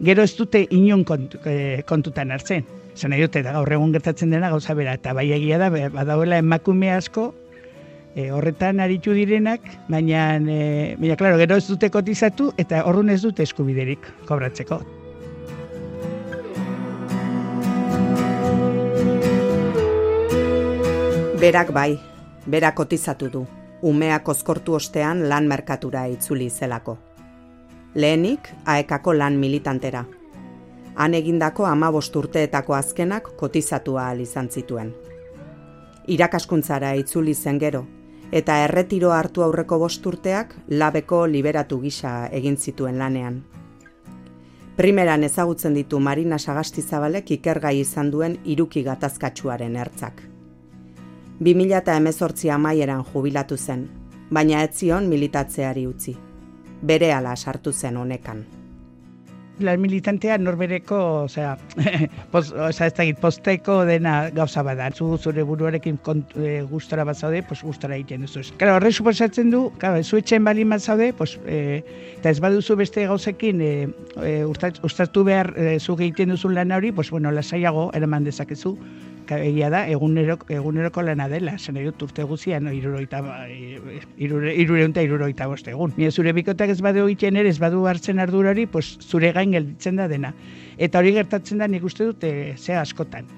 [0.00, 2.64] gero ez dute inon kontu, eh, kontutan hartzen.
[2.96, 6.90] Zena dute, da, gaur egun gertatzen dena gauza bera, eta bai egia da, badauela emakume
[6.92, 7.30] asko,
[8.14, 13.20] e, horretan aritu direnak, baina, e, baina, klaro, gero ez dute kotizatu, eta horrun ez
[13.22, 14.80] dute eskubiderik kobratzeko.
[21.40, 21.94] Berak bai,
[22.44, 23.46] berak kotizatu du,
[23.80, 26.98] umeak ozkortu ostean lan merkatura itzuli zelako.
[27.94, 30.04] Lehenik, aekako lan militantera.
[30.94, 34.92] Han egindako amabost urteetako azkenak kotizatua ahal izan zituen.
[36.06, 37.80] Irakaskuntzara itzuli zen gero,
[38.30, 43.42] eta erretiro hartu aurreko bost urteak labeko liberatu gisa egin zituen lanean.
[44.76, 50.22] Primeran ezagutzen ditu Marina Sagastizabalek ikergai izan duen iruki gatazkatsuaren ertzak.
[51.40, 53.88] 2018 amaieran jubilatu zen,
[54.30, 56.29] baina ez zion militatzeari utzi.
[56.82, 58.44] Berehala sartu zen honekan.
[59.60, 61.50] Lan militantea norbereko, osea,
[62.32, 64.86] pos, osea, ez dakit, posteko dena gauza bada.
[64.96, 68.40] Zu zure buruarekin kont, e, gustora bat zaude, pues gustora egiten duzu.
[68.56, 71.82] Claro, horrek suposatzen du, claro, zu etxen balin bat zaude, pues, e,
[72.16, 73.70] eta ez baduzu beste gauzekin e,
[74.24, 78.78] e, ustat- ustatu behar e, zu egiten duzun lan hori, pues, bueno, lasaiago eraman dezakezu.
[79.38, 83.20] Egia da, egunero, eguneroko lana dela, zen dut urte guzian, no, iruroita,
[84.18, 85.94] irure, irureunta iruroita bost egun.
[85.96, 89.96] Mira, zure bikotak ez badu egiten ere, ez badu hartzen ardurari, pues, zure gain gelditzen
[89.96, 90.34] da dena.
[90.78, 93.28] Eta hori gertatzen da nik uste dut, e, ze askotan.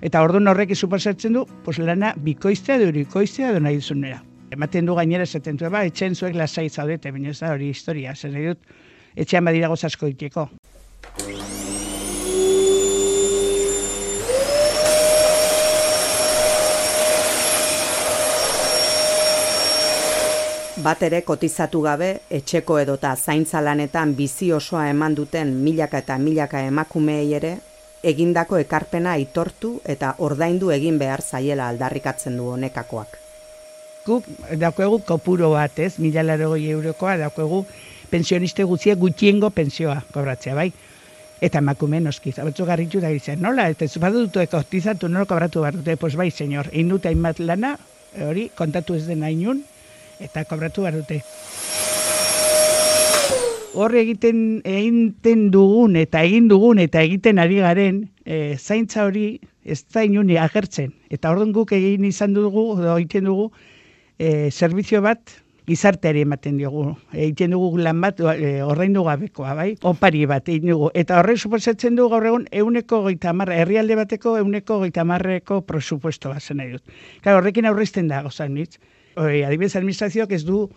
[0.00, 4.22] Eta orduan horrek suposatzen du, pues, lana bikoiztea edo irikoiztea edo nahi duzunera.
[4.50, 8.14] Ematen du gainera esaten du, ba, etxen zuek lasai zaudete, baina ez da hori historia,
[8.14, 8.58] zen dut,
[9.16, 10.48] etxean badira goz asko diteko.
[20.88, 26.62] Bat ere kotizatu gabe, etxeko edota zaintza lanetan bizi osoa eman duten milaka eta milaka
[26.64, 27.50] emakumeei ere,
[28.10, 33.20] egindako ekarpena aitortu eta ordaindu egin behar zaiela aldarrikatzen du honekakoak.
[34.06, 34.32] Guk
[34.64, 36.24] daukagu kopuro bat, ez, mila
[36.56, 37.66] eurokoa, daukagu
[38.08, 40.70] pensioniste guztia gutxiengo pensioa kobratzea, bai?
[41.40, 45.82] Eta emakume noski, zabatzu garritu da izan, nola, eta ez badutu kotizatu, nola kobratu behar
[45.82, 47.76] dute, pues bai, senyor, egin dute hainbat lana,
[48.24, 49.66] hori, kontatu ez dena inun,
[50.20, 51.22] eta kobratu behar dute.
[53.78, 59.84] Hor egiten, egiten dugun eta egin dugun eta egiten ari garen, e, zaintza hori ez
[59.94, 60.94] da inuni agertzen.
[61.10, 63.52] Eta orduan guk egin izan dugu, edo egiten dugu,
[64.18, 65.36] e, zerbizio bat
[65.68, 66.84] gizarteari ematen diogu.
[67.12, 69.68] Egiten dugu lan bat e, ordaindu gabekoa, bai?
[69.86, 70.90] Opari bat egin dugu.
[70.96, 76.32] Eta horrek suposatzen du gaur egun euneko goita marra, herrialde bateko euneko goita marreko presupuesto
[76.32, 76.82] bat zen dut.
[77.20, 78.78] Claro, horrekin aurrezten da gozan nitz.
[79.18, 80.68] Oi, adibidez administrazioak ez du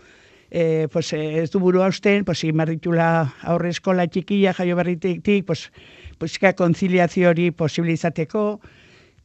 [0.50, 5.72] eh, pues, eh, ez du burua usten, pues, imarritula aurre eskola txikia jaio berritik, pues,
[6.18, 8.60] pues, konziliazio hori posible izateko,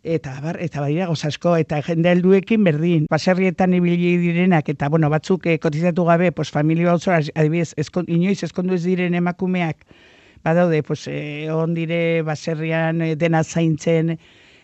[0.04, 3.06] eta bar, eta badira gozasko, eta jende helduekin berdin.
[3.10, 8.42] Baserrietan ibili direnak, eta bueno, batzuk eh, kotizatu gabe, pues, familia oso, adibidez, ezkon, inoiz
[8.44, 9.80] ezkondu ez diren emakumeak,
[10.44, 14.18] badaude, pues, eh, on dire baserrian eh, dena zaintzen,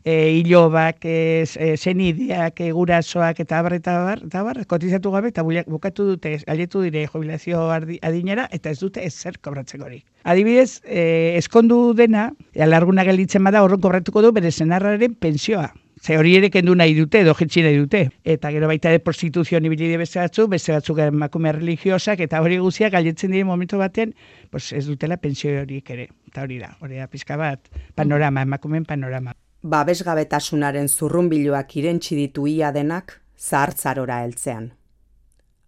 [0.05, 5.29] e, ilobak, e, e, senideak, e, gurasoak, eta abar, eta abar, eta abar, kotizatu gabe,
[5.29, 10.05] eta bukatu dute, aletu dire jubilazio adinera, eta ez dute ezer kobratzekorik.
[10.25, 15.73] Adibidez, e, eskondu dena, alarguna gelditzen bada, horren kobratuko du bere senarraren pensioa.
[16.03, 18.01] Ze hori ere kendu nahi dute, edo jetxi nahi dute.
[18.27, 22.91] Eta gero baita ere prostituzio nibilide beste batzuk, beste batzuk emakume religiosak, eta hori guztiak
[22.97, 24.17] galdetzen diren momentu batean,
[24.51, 26.09] pues ez dutela pensio horiek ere.
[26.27, 29.37] Eta hori da, hori da pizka bat, panorama, emakumeen panorama.
[29.63, 34.73] Babesgabetasunaren zurrunbiloak irentsi ditu ia denak zahartzarora heltzean.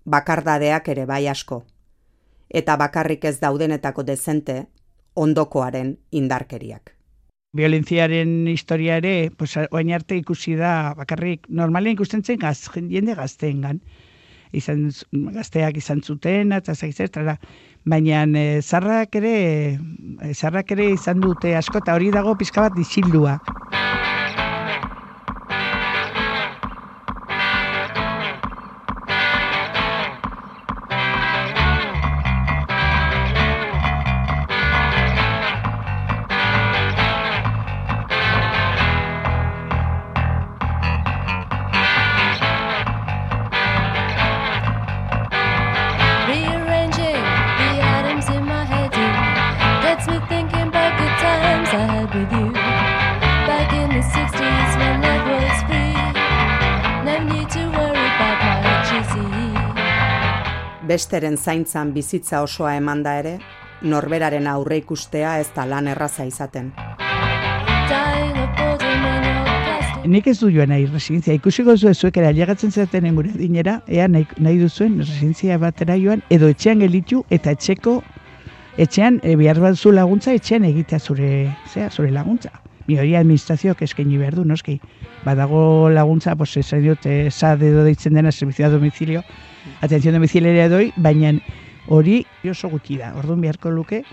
[0.05, 1.63] Bakardadeak ere bai asko.
[2.51, 4.67] Eta bakarrik ez daudenetako dezente,
[5.15, 6.91] ondokoaren indarkeriak.
[7.55, 13.81] Violentziaren historia ere, pues, oain arte ikusi da, bakarrik, normalen ikusten zen gaz, jende gazteengan.
[14.53, 14.89] Izan,
[15.35, 17.39] gazteak izan zuten, eta zaizertara.
[17.85, 19.35] Baina e, zarrak ere,
[20.25, 23.39] e, zarrak ere izan dute asko, eta hori dago pizka bat disildua.
[60.95, 63.33] Besteren zaintzan bizitza osoa emanda ere,
[63.83, 66.69] norberaren aurre ikustea ez da lan erraza izaten.
[70.13, 74.07] Nik ez du joan nahi residentzia, ikusiko zu zuek ere ailegatzen zaten gure dinera, ea
[74.07, 77.97] nahi, nahi duzuen residentzia batera joan, edo etxean gelitu eta etxeko,
[78.87, 81.31] etxean, e, behar bat zu laguntza, etxean egitea zure,
[81.73, 82.53] zera, zure laguntza.
[82.87, 84.79] Mi hori administrazioak eskaini behar du, noski.
[85.25, 89.25] Badago laguntza, pues, esan dut, eh, SAD edo deitzen dena, servizio a domicilio,
[89.81, 91.35] atención domiciliaria doi, baina
[91.89, 93.15] hori oso gutxi da.
[93.17, 94.05] Orduan beharko luke,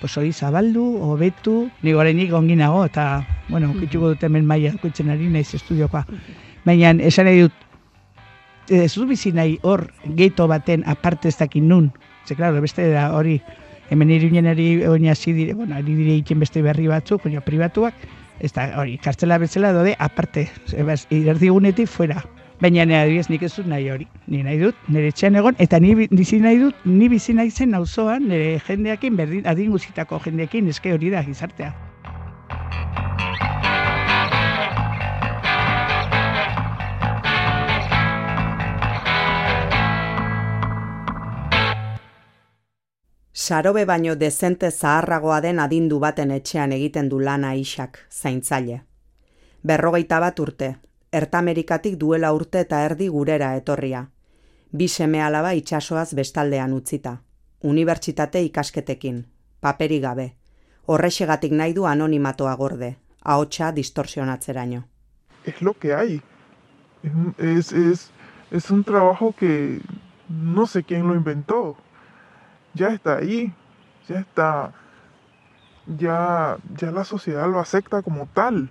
[0.00, 5.10] pues hori zabaldu, hobetu, ni oraindik ongi nago eta bueno, ukituko dut hemen maila kutzen
[5.10, 6.04] ari naiz estudiokoa.
[6.64, 7.62] Baina esan nahi dut
[8.68, 9.86] ez dut bizi nahi hor
[10.18, 11.92] geto baten aparte ez dakin nun.
[12.26, 13.40] Ze claro, beste da hori
[13.90, 17.94] hemen iruinen ari oin hasi dire, bueno, ari dire egiten beste berri batzuk, baina pribatuak,
[18.40, 22.24] ez da hori kartzela bezala dode aparte, ebaz, erdigunetik fuera.
[22.64, 24.06] Baina nire adibidez nik ez dut nahi hori.
[24.32, 27.50] Ni nahi dut, nire etxean egon, eta ni bi- bizi nahi dut, ni bizi nahi
[27.50, 31.74] zen auzoan nire jendeakin, berdin, adin guzitako jendeekin, eske hori da gizartea.
[43.46, 48.80] Sarobe baino dezente zaharragoa den adindu baten etxean egiten du lana isak, zaintzaile.
[49.62, 50.70] Berrogeita bat urte,
[51.16, 54.02] Ertamerikatik duela urte eta erdi gurera etorria.
[54.72, 57.16] Bi seme alaba itsasoaz bestaldean utzita.
[57.62, 59.22] Unibertsitate ikasketekin,
[59.60, 60.26] paperi gabe.
[60.86, 64.84] Horrexegatik nahi du anonimatoa gorde, ahotsa distorsionatzeraino.
[65.46, 66.22] es lo que hay.
[67.38, 68.10] Es, es,
[68.50, 69.80] es un trabajo que
[70.28, 71.76] no sé quién lo inventó.
[72.74, 73.54] Ya está ahí,
[74.08, 74.72] ya está,
[75.86, 78.70] ya, ya la sociedad lo acepta como tal.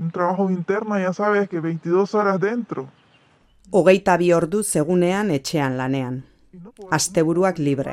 [0.00, 2.88] Un trabajo interno, ya sabes que 22 horas dentro.
[3.70, 6.22] Hogeita bi ordu zegunean etxean lanean.
[6.90, 7.92] Asteburuak libre.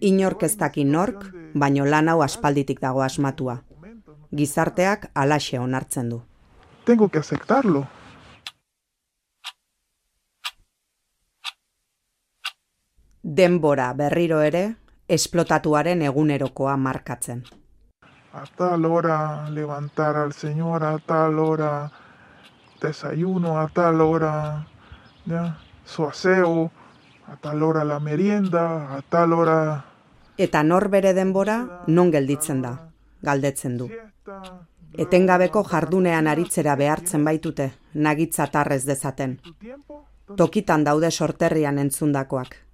[0.00, 3.58] Inork ez daki nork, baino lan hau aspalditik dago asmatua.
[4.32, 6.22] Gizarteak alaxe onartzen du.
[6.86, 7.84] Tengo que aceptarlo.
[13.22, 14.64] Denbora berriro ere,
[15.06, 17.44] esplotatuaren egunerokoa markatzen.
[18.36, 21.90] A tal hora levantar al Señor, a tal hora
[22.82, 24.66] desayuno, a tal hora
[25.24, 26.70] ya, su aseo,
[27.28, 29.86] a tal hora la merienda, a tal hora
[30.36, 32.74] Eta nor bere denbora non gelditzen da,
[33.22, 33.88] galdetzen du.
[34.92, 39.38] Etengabeko jardunean aritzera behartzen baitute, nagitza tarrez dezaten.
[40.36, 42.65] Tokitan daude sorterrian entzundakoak.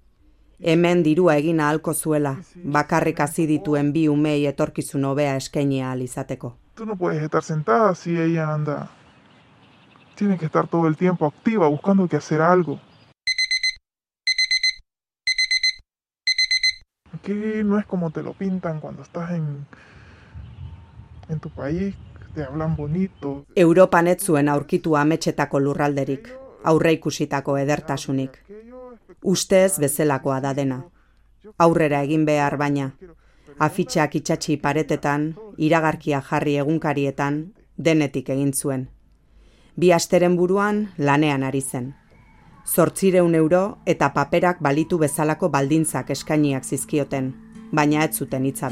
[0.65, 2.37] Hemen dirua egin ahalko zuela,
[2.73, 6.53] bakarrik hasi dituen bi umei etorkizun hobea eskaini ahal izateko.
[6.75, 8.89] Tú no puedes estar sentada si ella anda.
[10.15, 12.79] Tiene que estar todo el tiempo activa, buscando que hacer algo.
[17.11, 17.33] Aquí
[17.65, 19.65] no es como te lo pintan cuando estás en,
[21.27, 21.93] en tu país,
[22.35, 23.45] te hablan bonito.
[23.55, 26.31] Europan ez zuen aurkitu ametsetako lurralderik,
[26.63, 28.39] aurre ikusitako edertasunik.
[29.23, 30.83] Ustez bezelakoa da dena.
[31.57, 32.91] Aurrera egin behar baina.
[33.59, 37.39] Afitxak itxatxi paretetan, iragarkia jarri egunkarietan,
[37.77, 38.87] denetik egin zuen.
[39.75, 41.93] Bi asteren buruan lanean ari zen.
[42.67, 47.33] Zortzireun euro eta paperak balitu bezalako baldintzak eskainiak zizkioten,
[47.71, 48.69] baina ez zuten hitza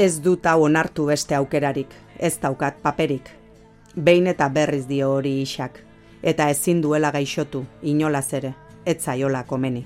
[0.00, 3.26] Ez dut hau onartu beste aukerarik, ez daukat paperik.
[3.94, 5.74] Behin eta berriz dio hori isak,
[6.22, 8.54] eta ezin duela gaixotu, inolaz ere,
[8.86, 9.82] ez zaiola komeni.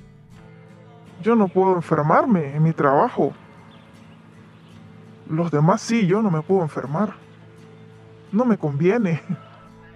[1.25, 3.33] Yo no puedo enfermarme en mi trabajo.
[5.29, 7.15] Los demás sí, yo no me puedo enfermar.
[8.31, 9.21] No me conviene.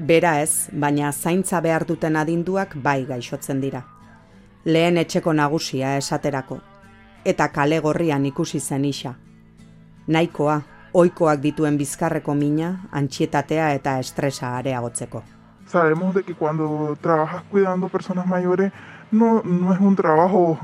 [0.00, 3.84] Bera ez, baina zaintza behar duten adinduak bai gaixotzen dira.
[4.64, 6.58] Lehen etxeko nagusia esaterako.
[7.24, 9.14] Eta kale gorrian ikusi zen isa.
[10.08, 10.62] Nahikoa,
[10.94, 15.22] oikoak dituen bizkarreko mina, antxietatea eta estresa areagotzeko.
[15.66, 18.72] Sabemos de que cuando trabajas cuidando personas mayores
[19.10, 20.58] no, no es un trabajo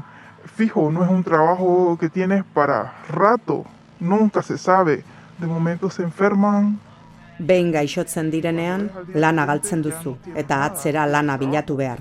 [0.56, 3.64] fijo, no es un trabajo que tienes para rato,
[4.00, 5.04] nunca se sabe.
[5.38, 6.78] De momento se enferman,
[7.38, 11.98] Behin gaixotzen direnean, lana galtzen duzu eta atzera lana bilatu behar.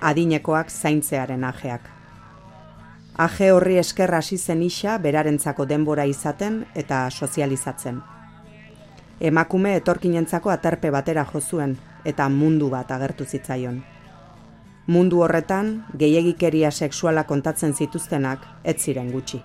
[0.00, 1.97] Adinekoak zaintzearen ajeak.
[3.18, 7.96] Aje horri esker hasi zen isa berarentzako denbora izaten eta sozializatzen.
[9.18, 11.72] Emakume etorkinentzako aterpe batera jo zuen
[12.04, 13.80] eta mundu bat agertu zitzaion.
[14.86, 19.42] Mundu horretan, gehiegikeria sexuala kontatzen zituztenak ez ziren gutxi.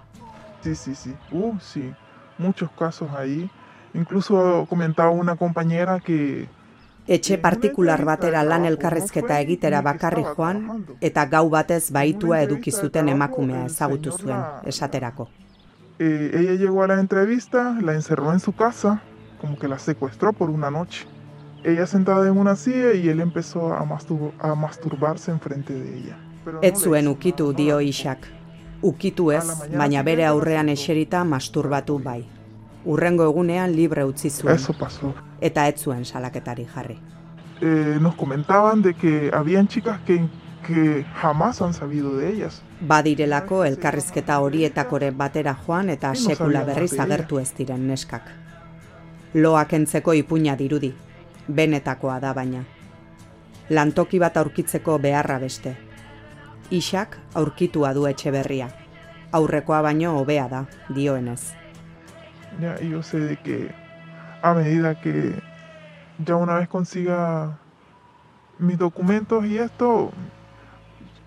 [0.62, 1.16] Sí, sí, sí.
[1.32, 1.92] Uh, sí.
[2.38, 3.50] Muchos casos ahí.
[3.96, 6.48] Incluso comentaba una compañera que
[7.08, 13.66] Etxe partikular batera lan elkarrezketa egitera bakarri joan eta gau batez baitua eduki zuten emakumea
[13.66, 15.28] ezagutu zuen, esaterako.
[16.00, 19.02] eh, ella llegó a la entrevista, la encerró en su casa,
[19.42, 21.06] como que la secuestró por una noche.
[21.64, 26.18] Ella sentada en una silla y él empezó a, mastur- a masturbarse enfrente de ella.
[26.62, 28.28] Ez zuen ukitu dio isak.
[28.82, 29.46] Ukitu ez,
[29.78, 32.26] baina bere aurrean eserita masturbatu bai.
[32.86, 34.56] Urrengo egunean libre utzi zuen.
[34.56, 35.14] Eso pasó.
[35.42, 37.00] Eta ez zuen salaketari jarri.
[37.62, 40.28] Eh, nos comentaban de que habían chicas que,
[40.68, 42.62] que jamás han sabido de ellas.
[42.82, 48.28] Badirelako elkarrizketa horietakore batera joan eta sekula berriz agertu ez diren neskak.
[49.34, 50.94] Loak entzeko ipuina dirudi,
[51.48, 52.66] benetakoa da baina.
[53.70, 55.78] Lantoki bat aurkitzeko beharra beste.
[56.70, 58.70] Isak aurkitua du etxe berria.
[59.32, 61.63] Aurrekoa baino hobea da, dioenez.
[62.60, 63.72] Ya, y yo sé de que
[64.42, 65.34] a medida que
[66.20, 67.58] ya una vez consiga
[68.60, 70.12] mis documentos y esto,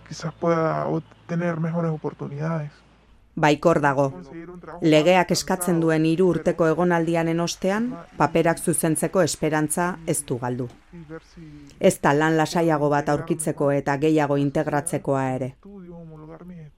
[0.09, 2.71] quizás pueda obtener mejores oportunidades.
[3.37, 4.07] Baikor dago.
[4.81, 10.71] Legeak eskatzen duen hiru urteko egonaldianen ostean, paperak zuzentzeko esperantza ez du galdu.
[11.79, 15.51] Ez da lan lasaiago bat aurkitzeko eta gehiago integratzekoa ere.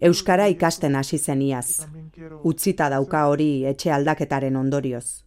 [0.01, 1.87] Euskara ikasten hasi zen iaz.
[2.51, 5.25] Utzita dauka hori etxe aldaketaren ondorioz.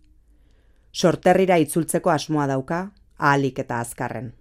[0.91, 2.81] Sorterrira itzultzeko asmoa dauka,
[3.17, 4.33] ahalik eta azkarren.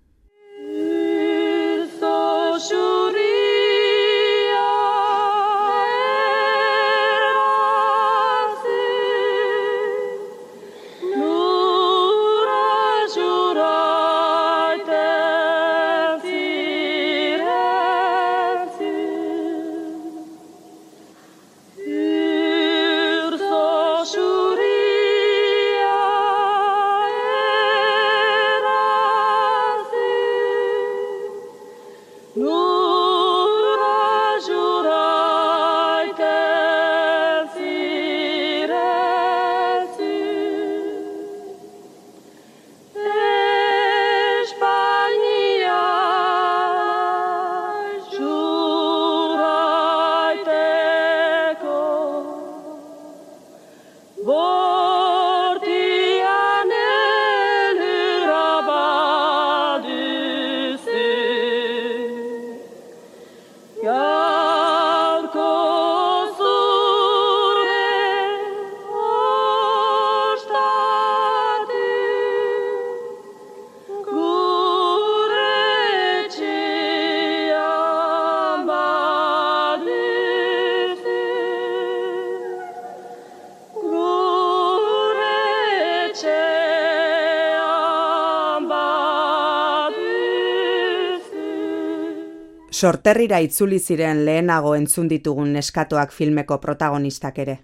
[92.81, 97.57] Sorterrira itzuli ziren lehenago entzun ditugun neskatoak filmeko protagonistak ere.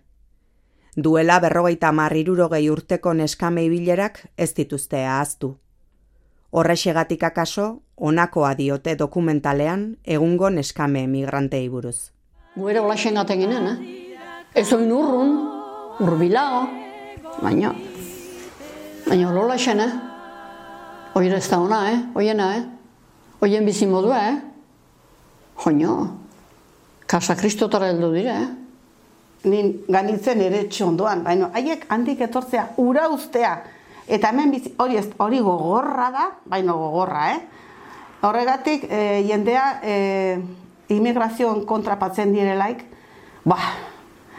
[1.04, 5.54] Duela berrogeita hamar hirurogei urteko neskame ibilerak ez dituzte ahaztu.
[6.50, 7.64] Horrexegatik akaso,
[7.96, 9.86] honakoa diote dokumentalean
[10.16, 12.10] egungo neskame emigrantei buruz.
[12.56, 13.78] Gu ere hola xengaten ginen, eh?
[14.54, 15.32] Ez oin urrun,
[16.04, 16.66] urbilao,
[17.40, 17.70] baina,
[19.06, 19.96] baina hola xen, eh?
[21.14, 22.04] Oire ez da ona, eh?
[22.14, 22.68] Oiena, eh?
[23.40, 24.55] Oien bizi modua, eh?
[25.66, 26.14] Joño,
[27.10, 28.50] kasa kristotara heldu dire, eh?
[29.50, 33.50] nin ganitzen ere etxe ondoan, baina haiek handik etortzea ura ustea,
[34.06, 37.40] eta hemen bizi, hori, ez, hori gogorra da, baina gogorra, eh?
[38.22, 39.96] Horregatik, e, jendea e,
[40.94, 42.86] immigrazioan kontrapatzen direlaik,
[43.42, 43.58] ba,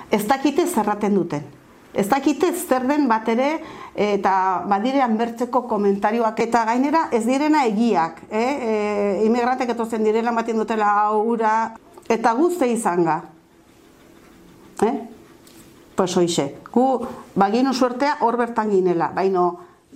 [0.07, 1.43] ez dakite zerraten duten.
[1.98, 3.58] Ez dakite zer den bat ere
[3.98, 4.34] eta
[4.70, 8.22] badirean bertzeko komentarioak eta gainera ez direna egiak.
[8.30, 8.41] Eh?
[8.43, 8.76] E,
[9.26, 11.56] imigrantek etortzen direla ematen dutela aura
[12.08, 13.18] eta guzti izan ga.
[14.86, 14.93] Eh?
[15.98, 16.86] Pues hoxe, gu
[17.34, 19.48] baginu suertea hor bertan ginela, baino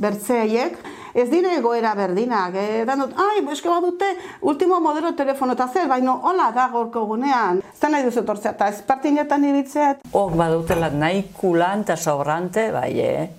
[0.02, 0.80] bertzeiek
[1.14, 2.84] ez dire egoera berdinak, eh?
[2.88, 4.10] Dan dut, ai, eske badute
[4.42, 7.62] ultimo modelo telefono eta zer, baino hola da gorko gunean.
[7.74, 9.96] Ez nahi duzu tortzea, eta espartinetan iritzea.
[10.14, 13.30] Hor badutela nahi kulan eta sobrante, bai, eh?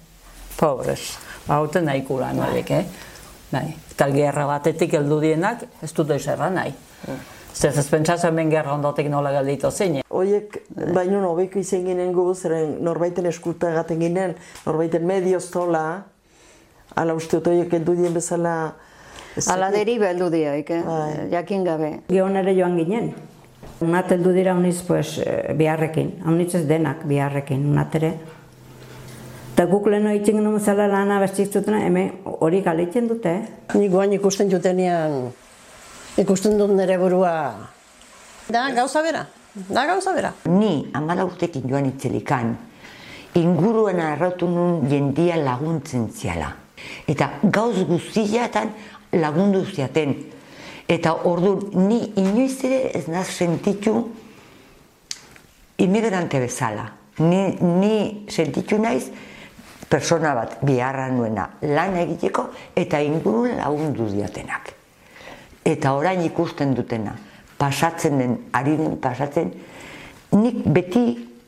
[0.59, 1.16] Pobres,
[1.49, 2.85] badute nahi kulan horiek, eh?
[3.53, 6.73] Bai, eta gerra batetik heldu dienak, ez dute eserra nahi.
[7.53, 9.99] Zer, ez pentsatzen hemen gerra ondotik nola galditu zein.
[10.09, 10.57] Oiek,
[10.95, 15.85] baino nobeko izen ginen gu, zeren norbaiten eskulta egaten ginen, norbaiten medioz tola,
[16.97, 18.74] ala uste dut oiek heldu dien bezala...
[19.36, 19.78] ez Ala dakit.
[19.78, 20.82] deriba heldu dioik, eh?
[21.32, 21.90] jakin gabe.
[22.09, 23.12] Gehon ere joan ginen.
[23.82, 26.20] Unat heldu dira uniz pues, eh, biharrekin.
[26.26, 28.12] Unitz ez denak biharrekin, unat ere.
[29.53, 33.34] Eta guk lehen horitzen genuen bezala lana bestik zutena, hemen hori galitzen dute.
[33.74, 35.30] Nik guain ikusten jutenean,
[36.16, 37.34] ikusten dut nire burua.
[38.49, 39.26] Da, gauza bera.
[39.68, 40.32] Da, gauza bera.
[40.49, 42.55] Ni, amala urtekin joan itzelikan,
[43.36, 46.49] inguruen arrautu nun jendia laguntzen ziala.
[47.09, 48.72] Eta gauz guztiatan
[49.12, 50.14] lagundu ziaten.
[50.89, 53.95] Eta ordu ni inoiz ere ez naz sentitu
[55.78, 56.91] imigrante bezala.
[57.18, 59.11] Ni, ni sentitu naiz
[59.89, 64.72] persona bat biharra nuena lan egiteko eta inguruen lagundu diatenak.
[65.64, 67.12] Eta orain ikusten dutena,
[67.59, 69.53] pasatzen den, ari den pasatzen,
[70.33, 71.05] nik beti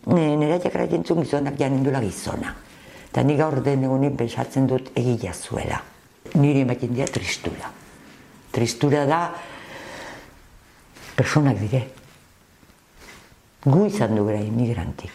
[0.07, 2.53] nire jakara jentzun gizonak janindula gizona.
[3.15, 5.77] Eta nik gaur den egunin pensatzen dut egila zuela.
[6.35, 7.69] Nire ematen dira tristura.
[8.51, 9.19] Tristura da
[11.15, 11.85] personak dire.
[13.63, 15.13] Gu izan du gara immigrantik.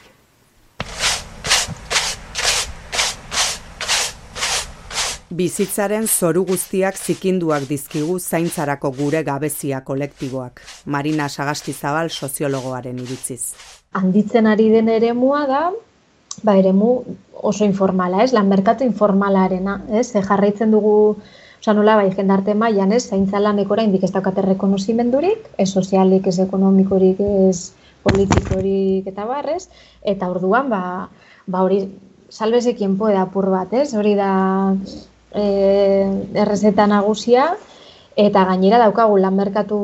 [5.30, 10.64] Bizitzaren zoru guztiak zikinduak dizkigu zaintzarako gure gabezia kolektiboak.
[10.86, 13.44] Marina Sagastizabal soziologoaren iritziz.
[13.92, 15.64] handitzen ari den eremua da,
[16.44, 17.04] ba eremu
[17.42, 18.34] oso informala, ez?
[18.34, 20.12] Lan merkatu informalarena, ez?
[20.12, 21.16] Ze jarraitzen dugu,
[21.60, 23.06] osea nola bai jendarte mailan, ez?
[23.10, 27.20] Zaintza laneko oraindik ez daukate rekonozimendurik, ez sozialik, ez ekonomikorik,
[27.50, 27.72] ez
[28.04, 29.68] politikorik eta barrez,
[30.04, 30.84] eta orduan ba,
[31.48, 31.84] ba hori
[32.30, 33.94] salbese quien puede apur bat, ez?
[33.96, 34.32] Hori da
[35.34, 35.44] e,
[36.36, 37.50] errezeta nagusia,
[38.20, 39.80] eta gainera daukagu lan merkatu,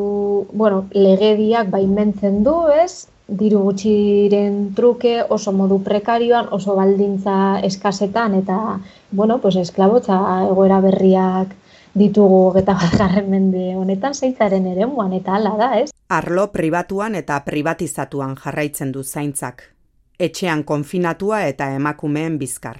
[0.53, 3.07] bueno, legediak baimentzen du, ez?
[3.27, 8.79] Diru gutxiren truke, oso modu prekarioan, oso baldintza eskasetan, eta,
[9.11, 10.19] bueno, pues esklabotza
[10.49, 11.55] egoera berriak
[11.95, 15.91] ditugu geta bat mende honetan zaintzaren eremuan, eta hala da, ez?
[16.09, 19.71] Arlo pribatuan eta privatizatuan jarraitzen du zaintzak.
[20.19, 22.77] Etxean konfinatua eta emakumeen bizkar.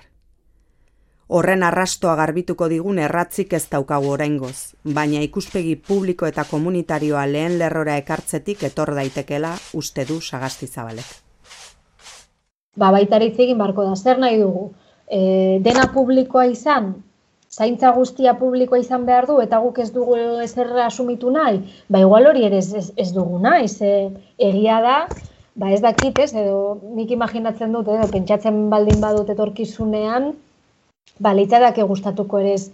[1.28, 7.96] Horren arrastoa garbituko digun erratzik ez daukagu oraingoz, baina ikuspegi publiko eta komunitarioa lehen lerrora
[7.98, 11.08] ekartzetik etor daitekela uste du sagastizabalek.
[12.78, 14.68] Ba, baita hitz egin barko da, zer nahi dugu?
[15.10, 16.94] E, dena publikoa izan,
[17.50, 22.30] zaintza guztia publikoa izan behar du, eta guk ez dugu ezer asumitu nahi, ba igual
[22.30, 24.98] hori ere ez, ez, ez dugu nahi, ze egia da,
[25.56, 30.36] ba ez dakit ez, edo nik imaginatzen dut, edo pentsatzen baldin badut etorkizunean,
[31.20, 32.72] ba litzateke gustatuko ere ez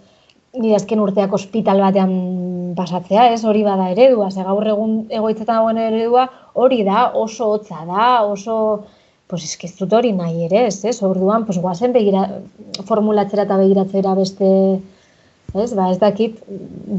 [0.58, 5.78] nire azken urteak ospital batean pasatzea, ez hori bada eredua, ze gaur egun egoitzetan dagoen
[5.80, 8.84] eredua hori da, oso hotza da, oso
[9.28, 11.02] pues eske ez dut hori nahi ere, ez, ez?
[11.02, 12.28] Orduan, pues guazen begira
[12.84, 14.46] formulatzera eta begiratzera beste,
[15.54, 15.72] ez?
[15.72, 16.36] Ba, ez dakit,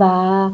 [0.01, 0.51] ba,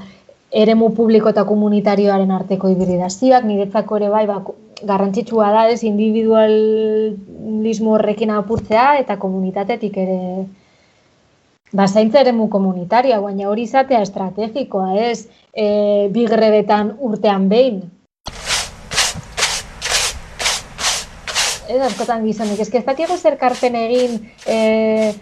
[0.51, 4.41] eremu publiko eta komunitarioaren arteko hibridazioak, niretzako ere bai, ba,
[4.83, 10.19] garrantzitsua da, ez, individualismo horrekin apurtzea eta komunitatetik ere
[11.71, 17.81] ba, zaintza eremu komunitarioa, baina hori izatea estrategikoa, ez, e, bi grebetan urtean behin,
[21.69, 24.15] ez askotan gizonik, ez dakigu zer karpen egin
[24.47, 25.13] e,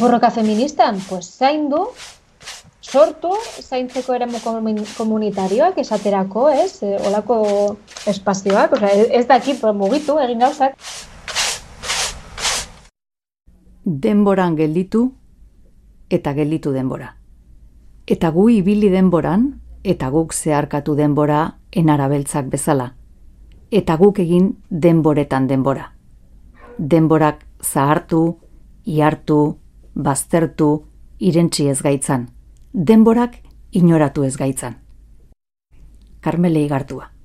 [0.00, 1.88] borroka feministan, pues zaindu,
[2.80, 10.74] sortu, zaintzeko komun- komunitarioak esaterako, ez, e, olako espazioak, osea, ez, dakit mugitu egin gauzak.
[13.88, 15.17] denboran gelditu
[16.10, 17.16] eta gelditu denbora.
[18.06, 22.94] Eta gu ibili denboran eta guk zeharkatu denbora enarabeltzak bezala.
[23.70, 25.92] Eta guk egin denboretan denbora.
[26.78, 28.38] denborak zahartu,
[28.84, 29.58] ihartu,
[29.94, 30.84] baztertu,
[31.18, 32.28] irentsi ez gaitzan.
[32.72, 33.42] Denborak
[33.72, 34.76] inoratu ez gaitzan.
[36.20, 37.17] Karmele igartua.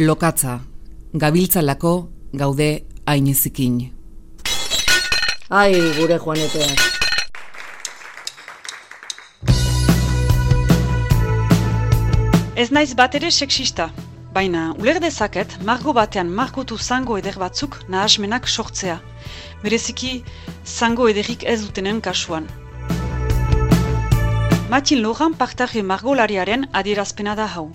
[0.00, 0.60] Lokatza,
[1.12, 1.90] gabiltzalako
[2.32, 2.68] gaude
[3.04, 3.74] ainizikin.
[5.50, 6.80] Ai, gure joaneteak.
[12.56, 13.90] Ez naiz bat ere sexista,
[14.32, 18.96] baina uler dezaket margo batean margotu zango eder batzuk nahasmenak sortzea.
[19.60, 20.14] Bereziki,
[20.64, 22.48] zango ederik ez dutenen kasuan.
[24.72, 27.68] Matin Loran partarri margolariaren adierazpena da hau.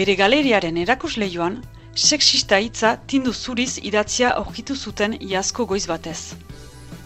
[0.00, 1.56] Bere galeriaren erakusleioan,
[2.02, 6.20] sexista hitza tindu zuriz idatzia aurkitu zuten iazko goiz batez.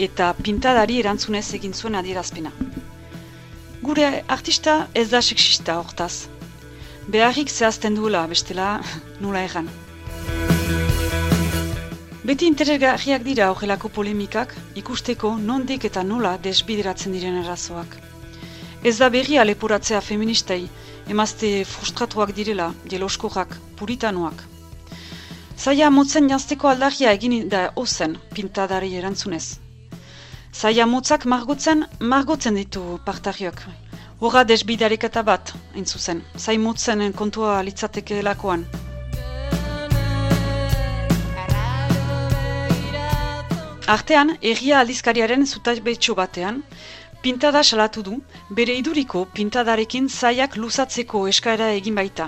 [0.06, 2.52] Eta pintadari erantzunez egin zuen adierazpena.
[3.88, 6.28] Gure artista ez da sexista hortaz.
[7.16, 8.68] Beharrik zehazten duela, bestela
[9.26, 9.74] nola egan.
[12.30, 17.98] Beti interesgarriak dira horrelako polemikak ikusteko nondik eta nola desbideratzen diren arazoak.
[18.84, 20.68] Ez da berria leporatzea feministei,
[21.08, 24.42] emazte frustratuak direla, jeloskorak, puritanoak.
[25.56, 29.58] Zaila motzen jantzteko aldarria egin da ozen pintadari erantzunez.
[30.54, 33.62] Zaila motzak margotzen, margotzen ditu partariok.
[34.20, 36.22] Horra desbidareketa bat, hain zuzen.
[36.38, 38.66] Zai motzen kontua litzateke lakoan.
[43.86, 46.62] Artean, erria aldizkariaren zutabetxo batean,
[47.24, 48.14] pintada salatu du,
[48.56, 52.26] bere iduriko pintadarekin zaiak luzatzeko eskaera egin baita.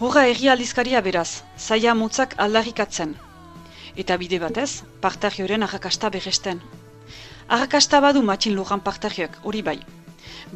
[0.00, 1.28] Horra erri aldizkaria beraz,
[1.66, 3.14] zaia motzak aldarrikatzen.
[4.02, 6.60] Eta bide batez, partarioren arrakasta berresten.
[7.56, 9.78] Arrakasta badu matxin loran partarioak, hori bai.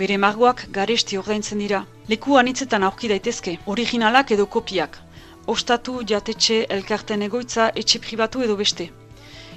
[0.03, 1.81] Bere margoak garesti ordaintzen dira.
[2.13, 4.99] Leku anitzetan aurki daitezke, originalak edo kopiak.
[5.47, 8.91] Ostatu, jatetxe, elkarten egoitza, etxe pribatu edo beste.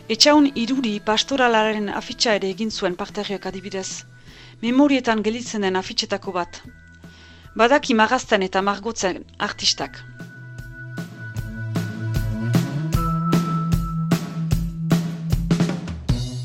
[0.07, 3.89] Etxaun iruri pastoralaren afitxa ere egin zuen partarioak adibidez.
[4.61, 6.59] Memorietan gelitzen den afitxetako bat.
[7.57, 9.97] Badaki magazten eta margotzen artistak.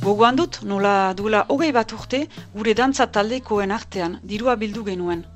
[0.06, 2.22] Gogoan dut, nola duela hogei bat urte,
[2.56, 5.26] gure dantza taldekoen artean dirua bildu genuen.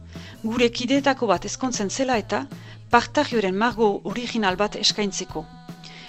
[0.42, 2.46] Gure kideetako bat ezkontzen zela eta
[2.90, 5.44] partarioren margo original bat eskaintzeko.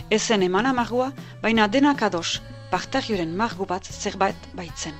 [0.09, 1.11] Ezen emana margoa,
[1.43, 2.39] baina denak ados,
[2.71, 4.95] partarioren margo bat zerbait baitzen.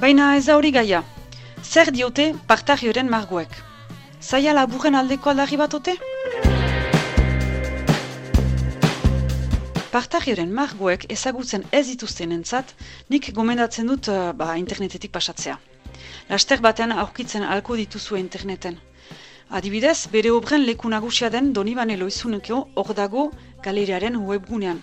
[0.00, 1.02] Baina ez da hori gaia,
[1.62, 3.52] zer diote partarioren margoek?
[4.20, 5.94] Zaila laburren aldeko aldarri bat ote?
[9.92, 12.74] Partarioren margoek ezagutzen ez dituzten entzat,
[13.10, 15.58] nik gomendatzen dut uh, ba, internetetik pasatzea.
[16.30, 18.78] Laster batean aurkitzen alko dituzue interneten.
[19.50, 23.30] Adibidez, bere obren leku nagusia den Donibane Loizuneko hor dago
[23.62, 24.80] galeriaren webgunean.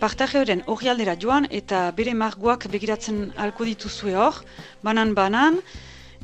[0.00, 4.42] Partarioren hori aldera joan eta bere margoak begiratzen alko dituzue hor,
[4.82, 5.60] banan-banan,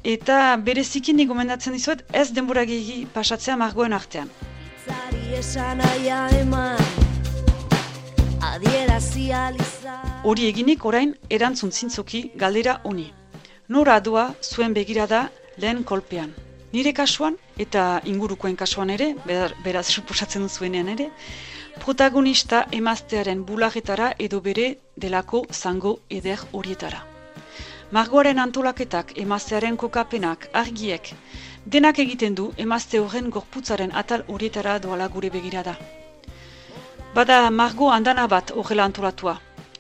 [0.05, 4.29] eta bere zikin gomendatzen dizuet ez denbora gehi pasatzea margoen artean.
[10.25, 13.13] Hori eginik orain erantzun zintzoki galdera honi.
[13.69, 16.35] Nora doa zuen begirada lehen kolpean.
[16.73, 21.11] Nire kasuan eta ingurukoen kasuan ere, ber- beraz suposatzen duzuenean ere,
[21.81, 24.67] protagonista emaztearen bularretara edo bere
[24.97, 27.05] delako zango eder horietara.
[27.91, 31.13] Margoaren antolaketak, emaztearen kokapenak, argiek,
[31.67, 35.77] denak egiten du emazte horren gorputzaren atal horietara doala gure begirada.
[37.15, 39.39] Bada margo andana bat horrela antolatua.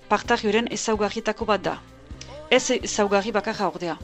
[0.09, 1.78] Partarioren ezaugarrietako bat da.
[2.51, 3.97] Ez ezaugarri bakarra ordea.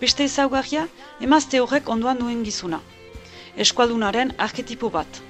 [0.00, 0.86] Beste ezaugarria,
[1.20, 2.80] emazte horrek ondoan duen gizuna.
[3.56, 5.29] Eskualdunaren arketipo bat.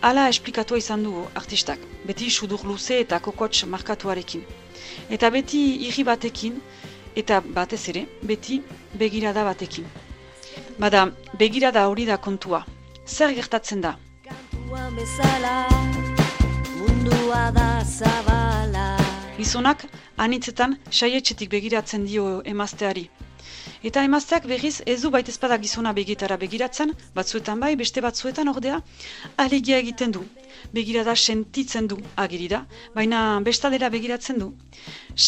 [0.00, 4.44] Hala esplikatua izan dugu artistak, beti sudur luze eta kokots markatuarekin.
[5.12, 6.56] Eta beti irri batekin,
[7.22, 8.62] eta batez ere, beti
[9.02, 9.84] begirada batekin.
[10.80, 11.04] Bada,
[11.38, 12.64] begirada hori da kontua.
[13.06, 13.98] Zer gertatzen da?
[14.96, 15.66] Bezala
[16.78, 18.96] Mundua da zabala
[19.36, 19.84] Gizonak
[20.16, 23.08] anitzetan saietxetik begiratzen dio emazteari.
[23.80, 28.80] Eta emazteak berriz ez du baita ezpada gizona begitara begiratzen, batzuetan bai, beste batzuetan ordea,
[29.44, 30.24] alegia egiten du.
[30.74, 32.58] Begirada sentitzen du agiri da,
[32.98, 34.50] baina bestaldera begiratzen du.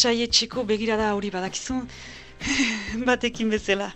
[0.01, 1.79] Saietxeko begirada hori badakizu,
[3.09, 3.89] batekin bezala.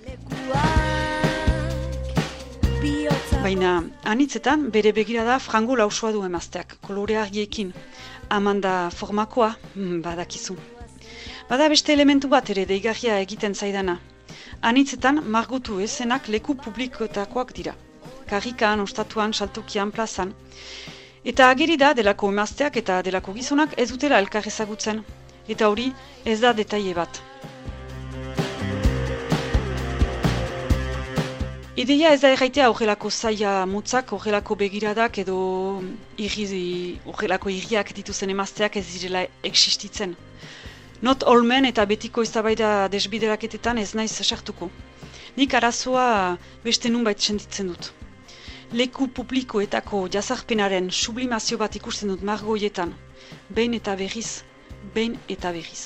[3.45, 3.75] Baina
[4.15, 7.73] anitzetan bere begirada frango lausoa du emazteak, kolore argiekin.
[8.41, 10.57] Amanda formakoa, mm, badakizu.
[11.47, 13.99] Bada beste elementu bat ere deigarria egiten zaidana.
[14.61, 17.75] Anitzetan margotu ezenak leku publikoetakoak dira.
[18.29, 20.33] Karrikan, ostatuan, saltokian, plazan.
[21.23, 25.03] Eta ageri da delako emazteak eta delako gizonak ez dutela elkar ezagutzen.
[25.47, 25.91] Eta hori
[26.25, 27.21] ez da detaile bat.
[31.77, 35.35] Ideia ez da erraitea horrelako zaila motzak, horrelako begiradak edo
[36.17, 36.63] irri,
[37.05, 40.15] horrelako irriak dituzen emazteak ez direla existitzen.
[41.01, 44.69] Not olmen eta betiko eztabaida desbideraketetan ez naiz sartuko.
[45.37, 47.91] Nik arazoa beste nunbait sentitzen dut.
[48.73, 52.95] Leku publikoetako jazarpenaren sublimazio bat ikusten dut margoietan,
[53.49, 54.41] behin eta berriz,
[54.95, 55.83] behin eta berriz.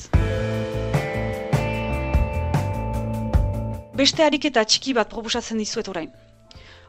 [4.01, 6.07] Beste ariketa txiki bat proposatzen dizuet orain.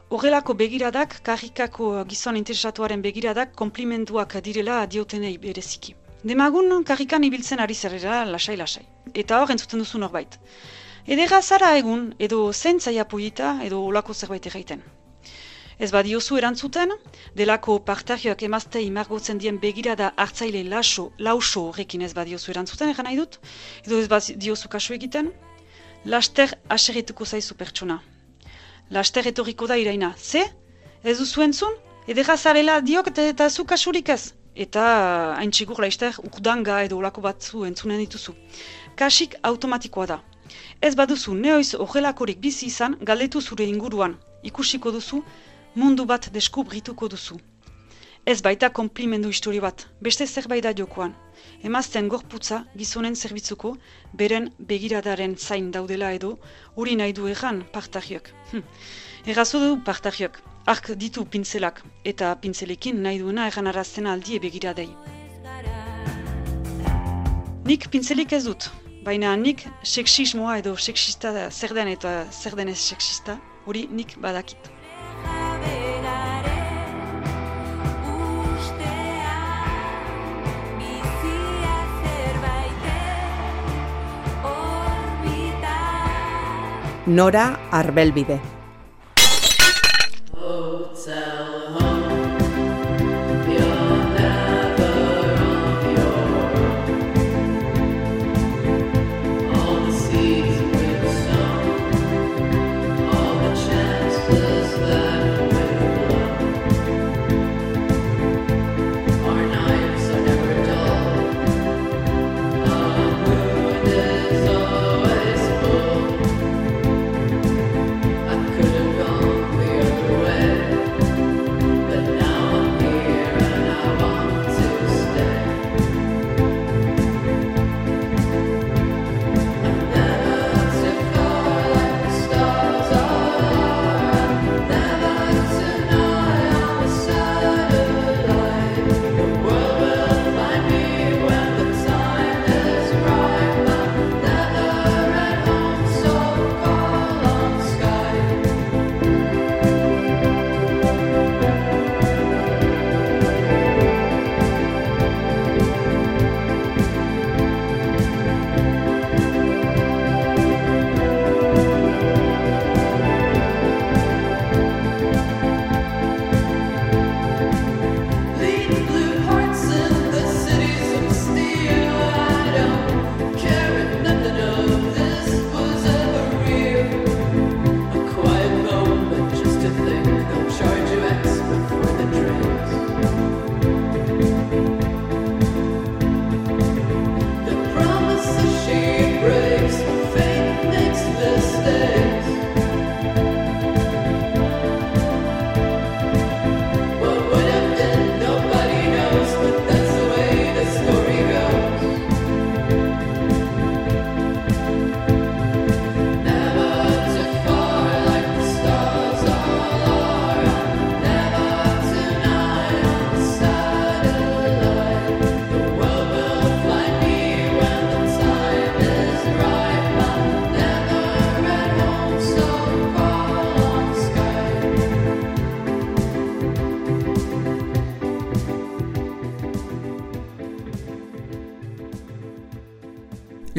[0.09, 5.97] Horrelako begiradak, karrikako gizon interesatuaren begiradak konplimentuak direla diotenei bereziki.
[6.23, 8.83] Demagun karrikan ibiltzen ari zerrera lasai-lasai.
[9.13, 10.37] Eta hor entzuten duzu norbait.
[11.05, 14.83] Edera zara egun, edo zentzaia polita, edo olako zerbait erraiten.
[15.79, 16.93] Ez badiozu erantzuten,
[17.35, 23.17] delako partarioak emaztei margotzen dien begirada hartzaile laso, lauso horrekin ez badiozu erantzuten, egan nahi
[23.19, 23.35] dut,
[23.83, 25.31] edo ez badiozu kasu egiten,
[26.05, 27.97] laster aserretuko zaizu pertsona.
[28.91, 30.45] Laster etorriko da iraina, ze?
[31.03, 31.75] Ez duzu entzun?
[32.07, 34.21] Edera zarela diok eta zu kasurik ez?
[34.55, 34.81] Eta
[35.39, 38.35] hain txigur laizter ukdanga edo olako batzu entzunen dituzu.
[38.95, 40.19] Kasik automatikoa da.
[40.81, 44.13] Ez baduzu neoiz horrelakorik bizi izan galdetu zure inguruan.
[44.43, 45.23] Ikusiko duzu,
[45.75, 47.39] mundu bat deskubrituko duzu.
[48.25, 51.15] Ez baita konplimendu histori bat, beste zerbait da jokoan.
[51.69, 53.73] Emazten gorputza gizonen zerbitzuko,
[54.21, 56.37] beren begiradaren zain daudela edo,
[56.75, 58.29] hori nahi du erran partariok.
[58.51, 58.63] Hm.
[59.23, 60.35] Errazu du partariok,
[60.67, 64.89] ark ditu pintzelak, eta pintzelekin nahi duena erran arazten aldie begiradei.
[67.63, 68.67] Nik pintzelik ez dut,
[69.07, 74.67] baina nik sexismoa edo sexista zer den eta zer denez sexista, hori nik badakit.
[87.07, 88.52] Nora Arbelbide.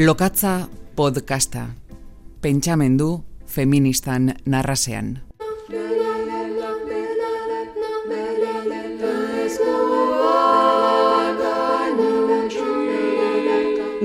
[0.04, 1.66] Lokatza podcasta.
[2.40, 5.22] Pentsamendu feministan narrasean.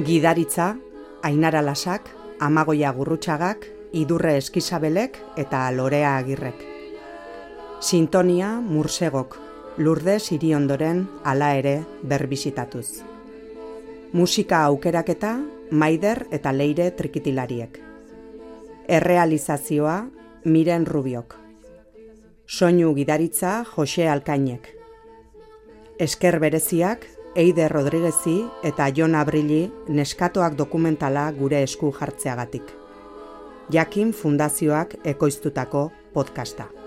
[0.05, 0.77] Gidaritza,
[1.21, 2.07] Ainara Lasak,
[2.39, 6.63] Amagoia Gurrutxagak, Idurre Eskizabelek eta Lorea Agirrek.
[7.81, 9.35] Sintonia Mursegok,
[9.77, 13.01] Lourdes Iriondoren hala ere berbizitatuz.
[14.13, 17.79] Musika aukeraketa Maider eta Leire Trikitilariek.
[18.87, 20.07] Errealizazioa
[20.45, 21.35] Miren Rubiok.
[22.47, 24.71] Soinu gidaritza Jose Alkainek.
[25.99, 27.05] Esker bereziak
[27.35, 32.73] Eide Rodriguezi eta Jon Abrili neskatoak dokumentala gure esku jartzeagatik.
[33.69, 36.78] Jakin Fundazioak ekoiztutako podcasta.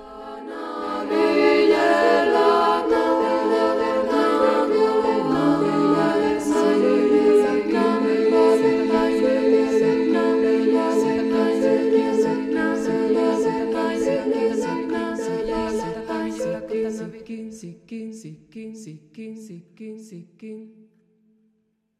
[19.82, 20.81] seeking, seeking.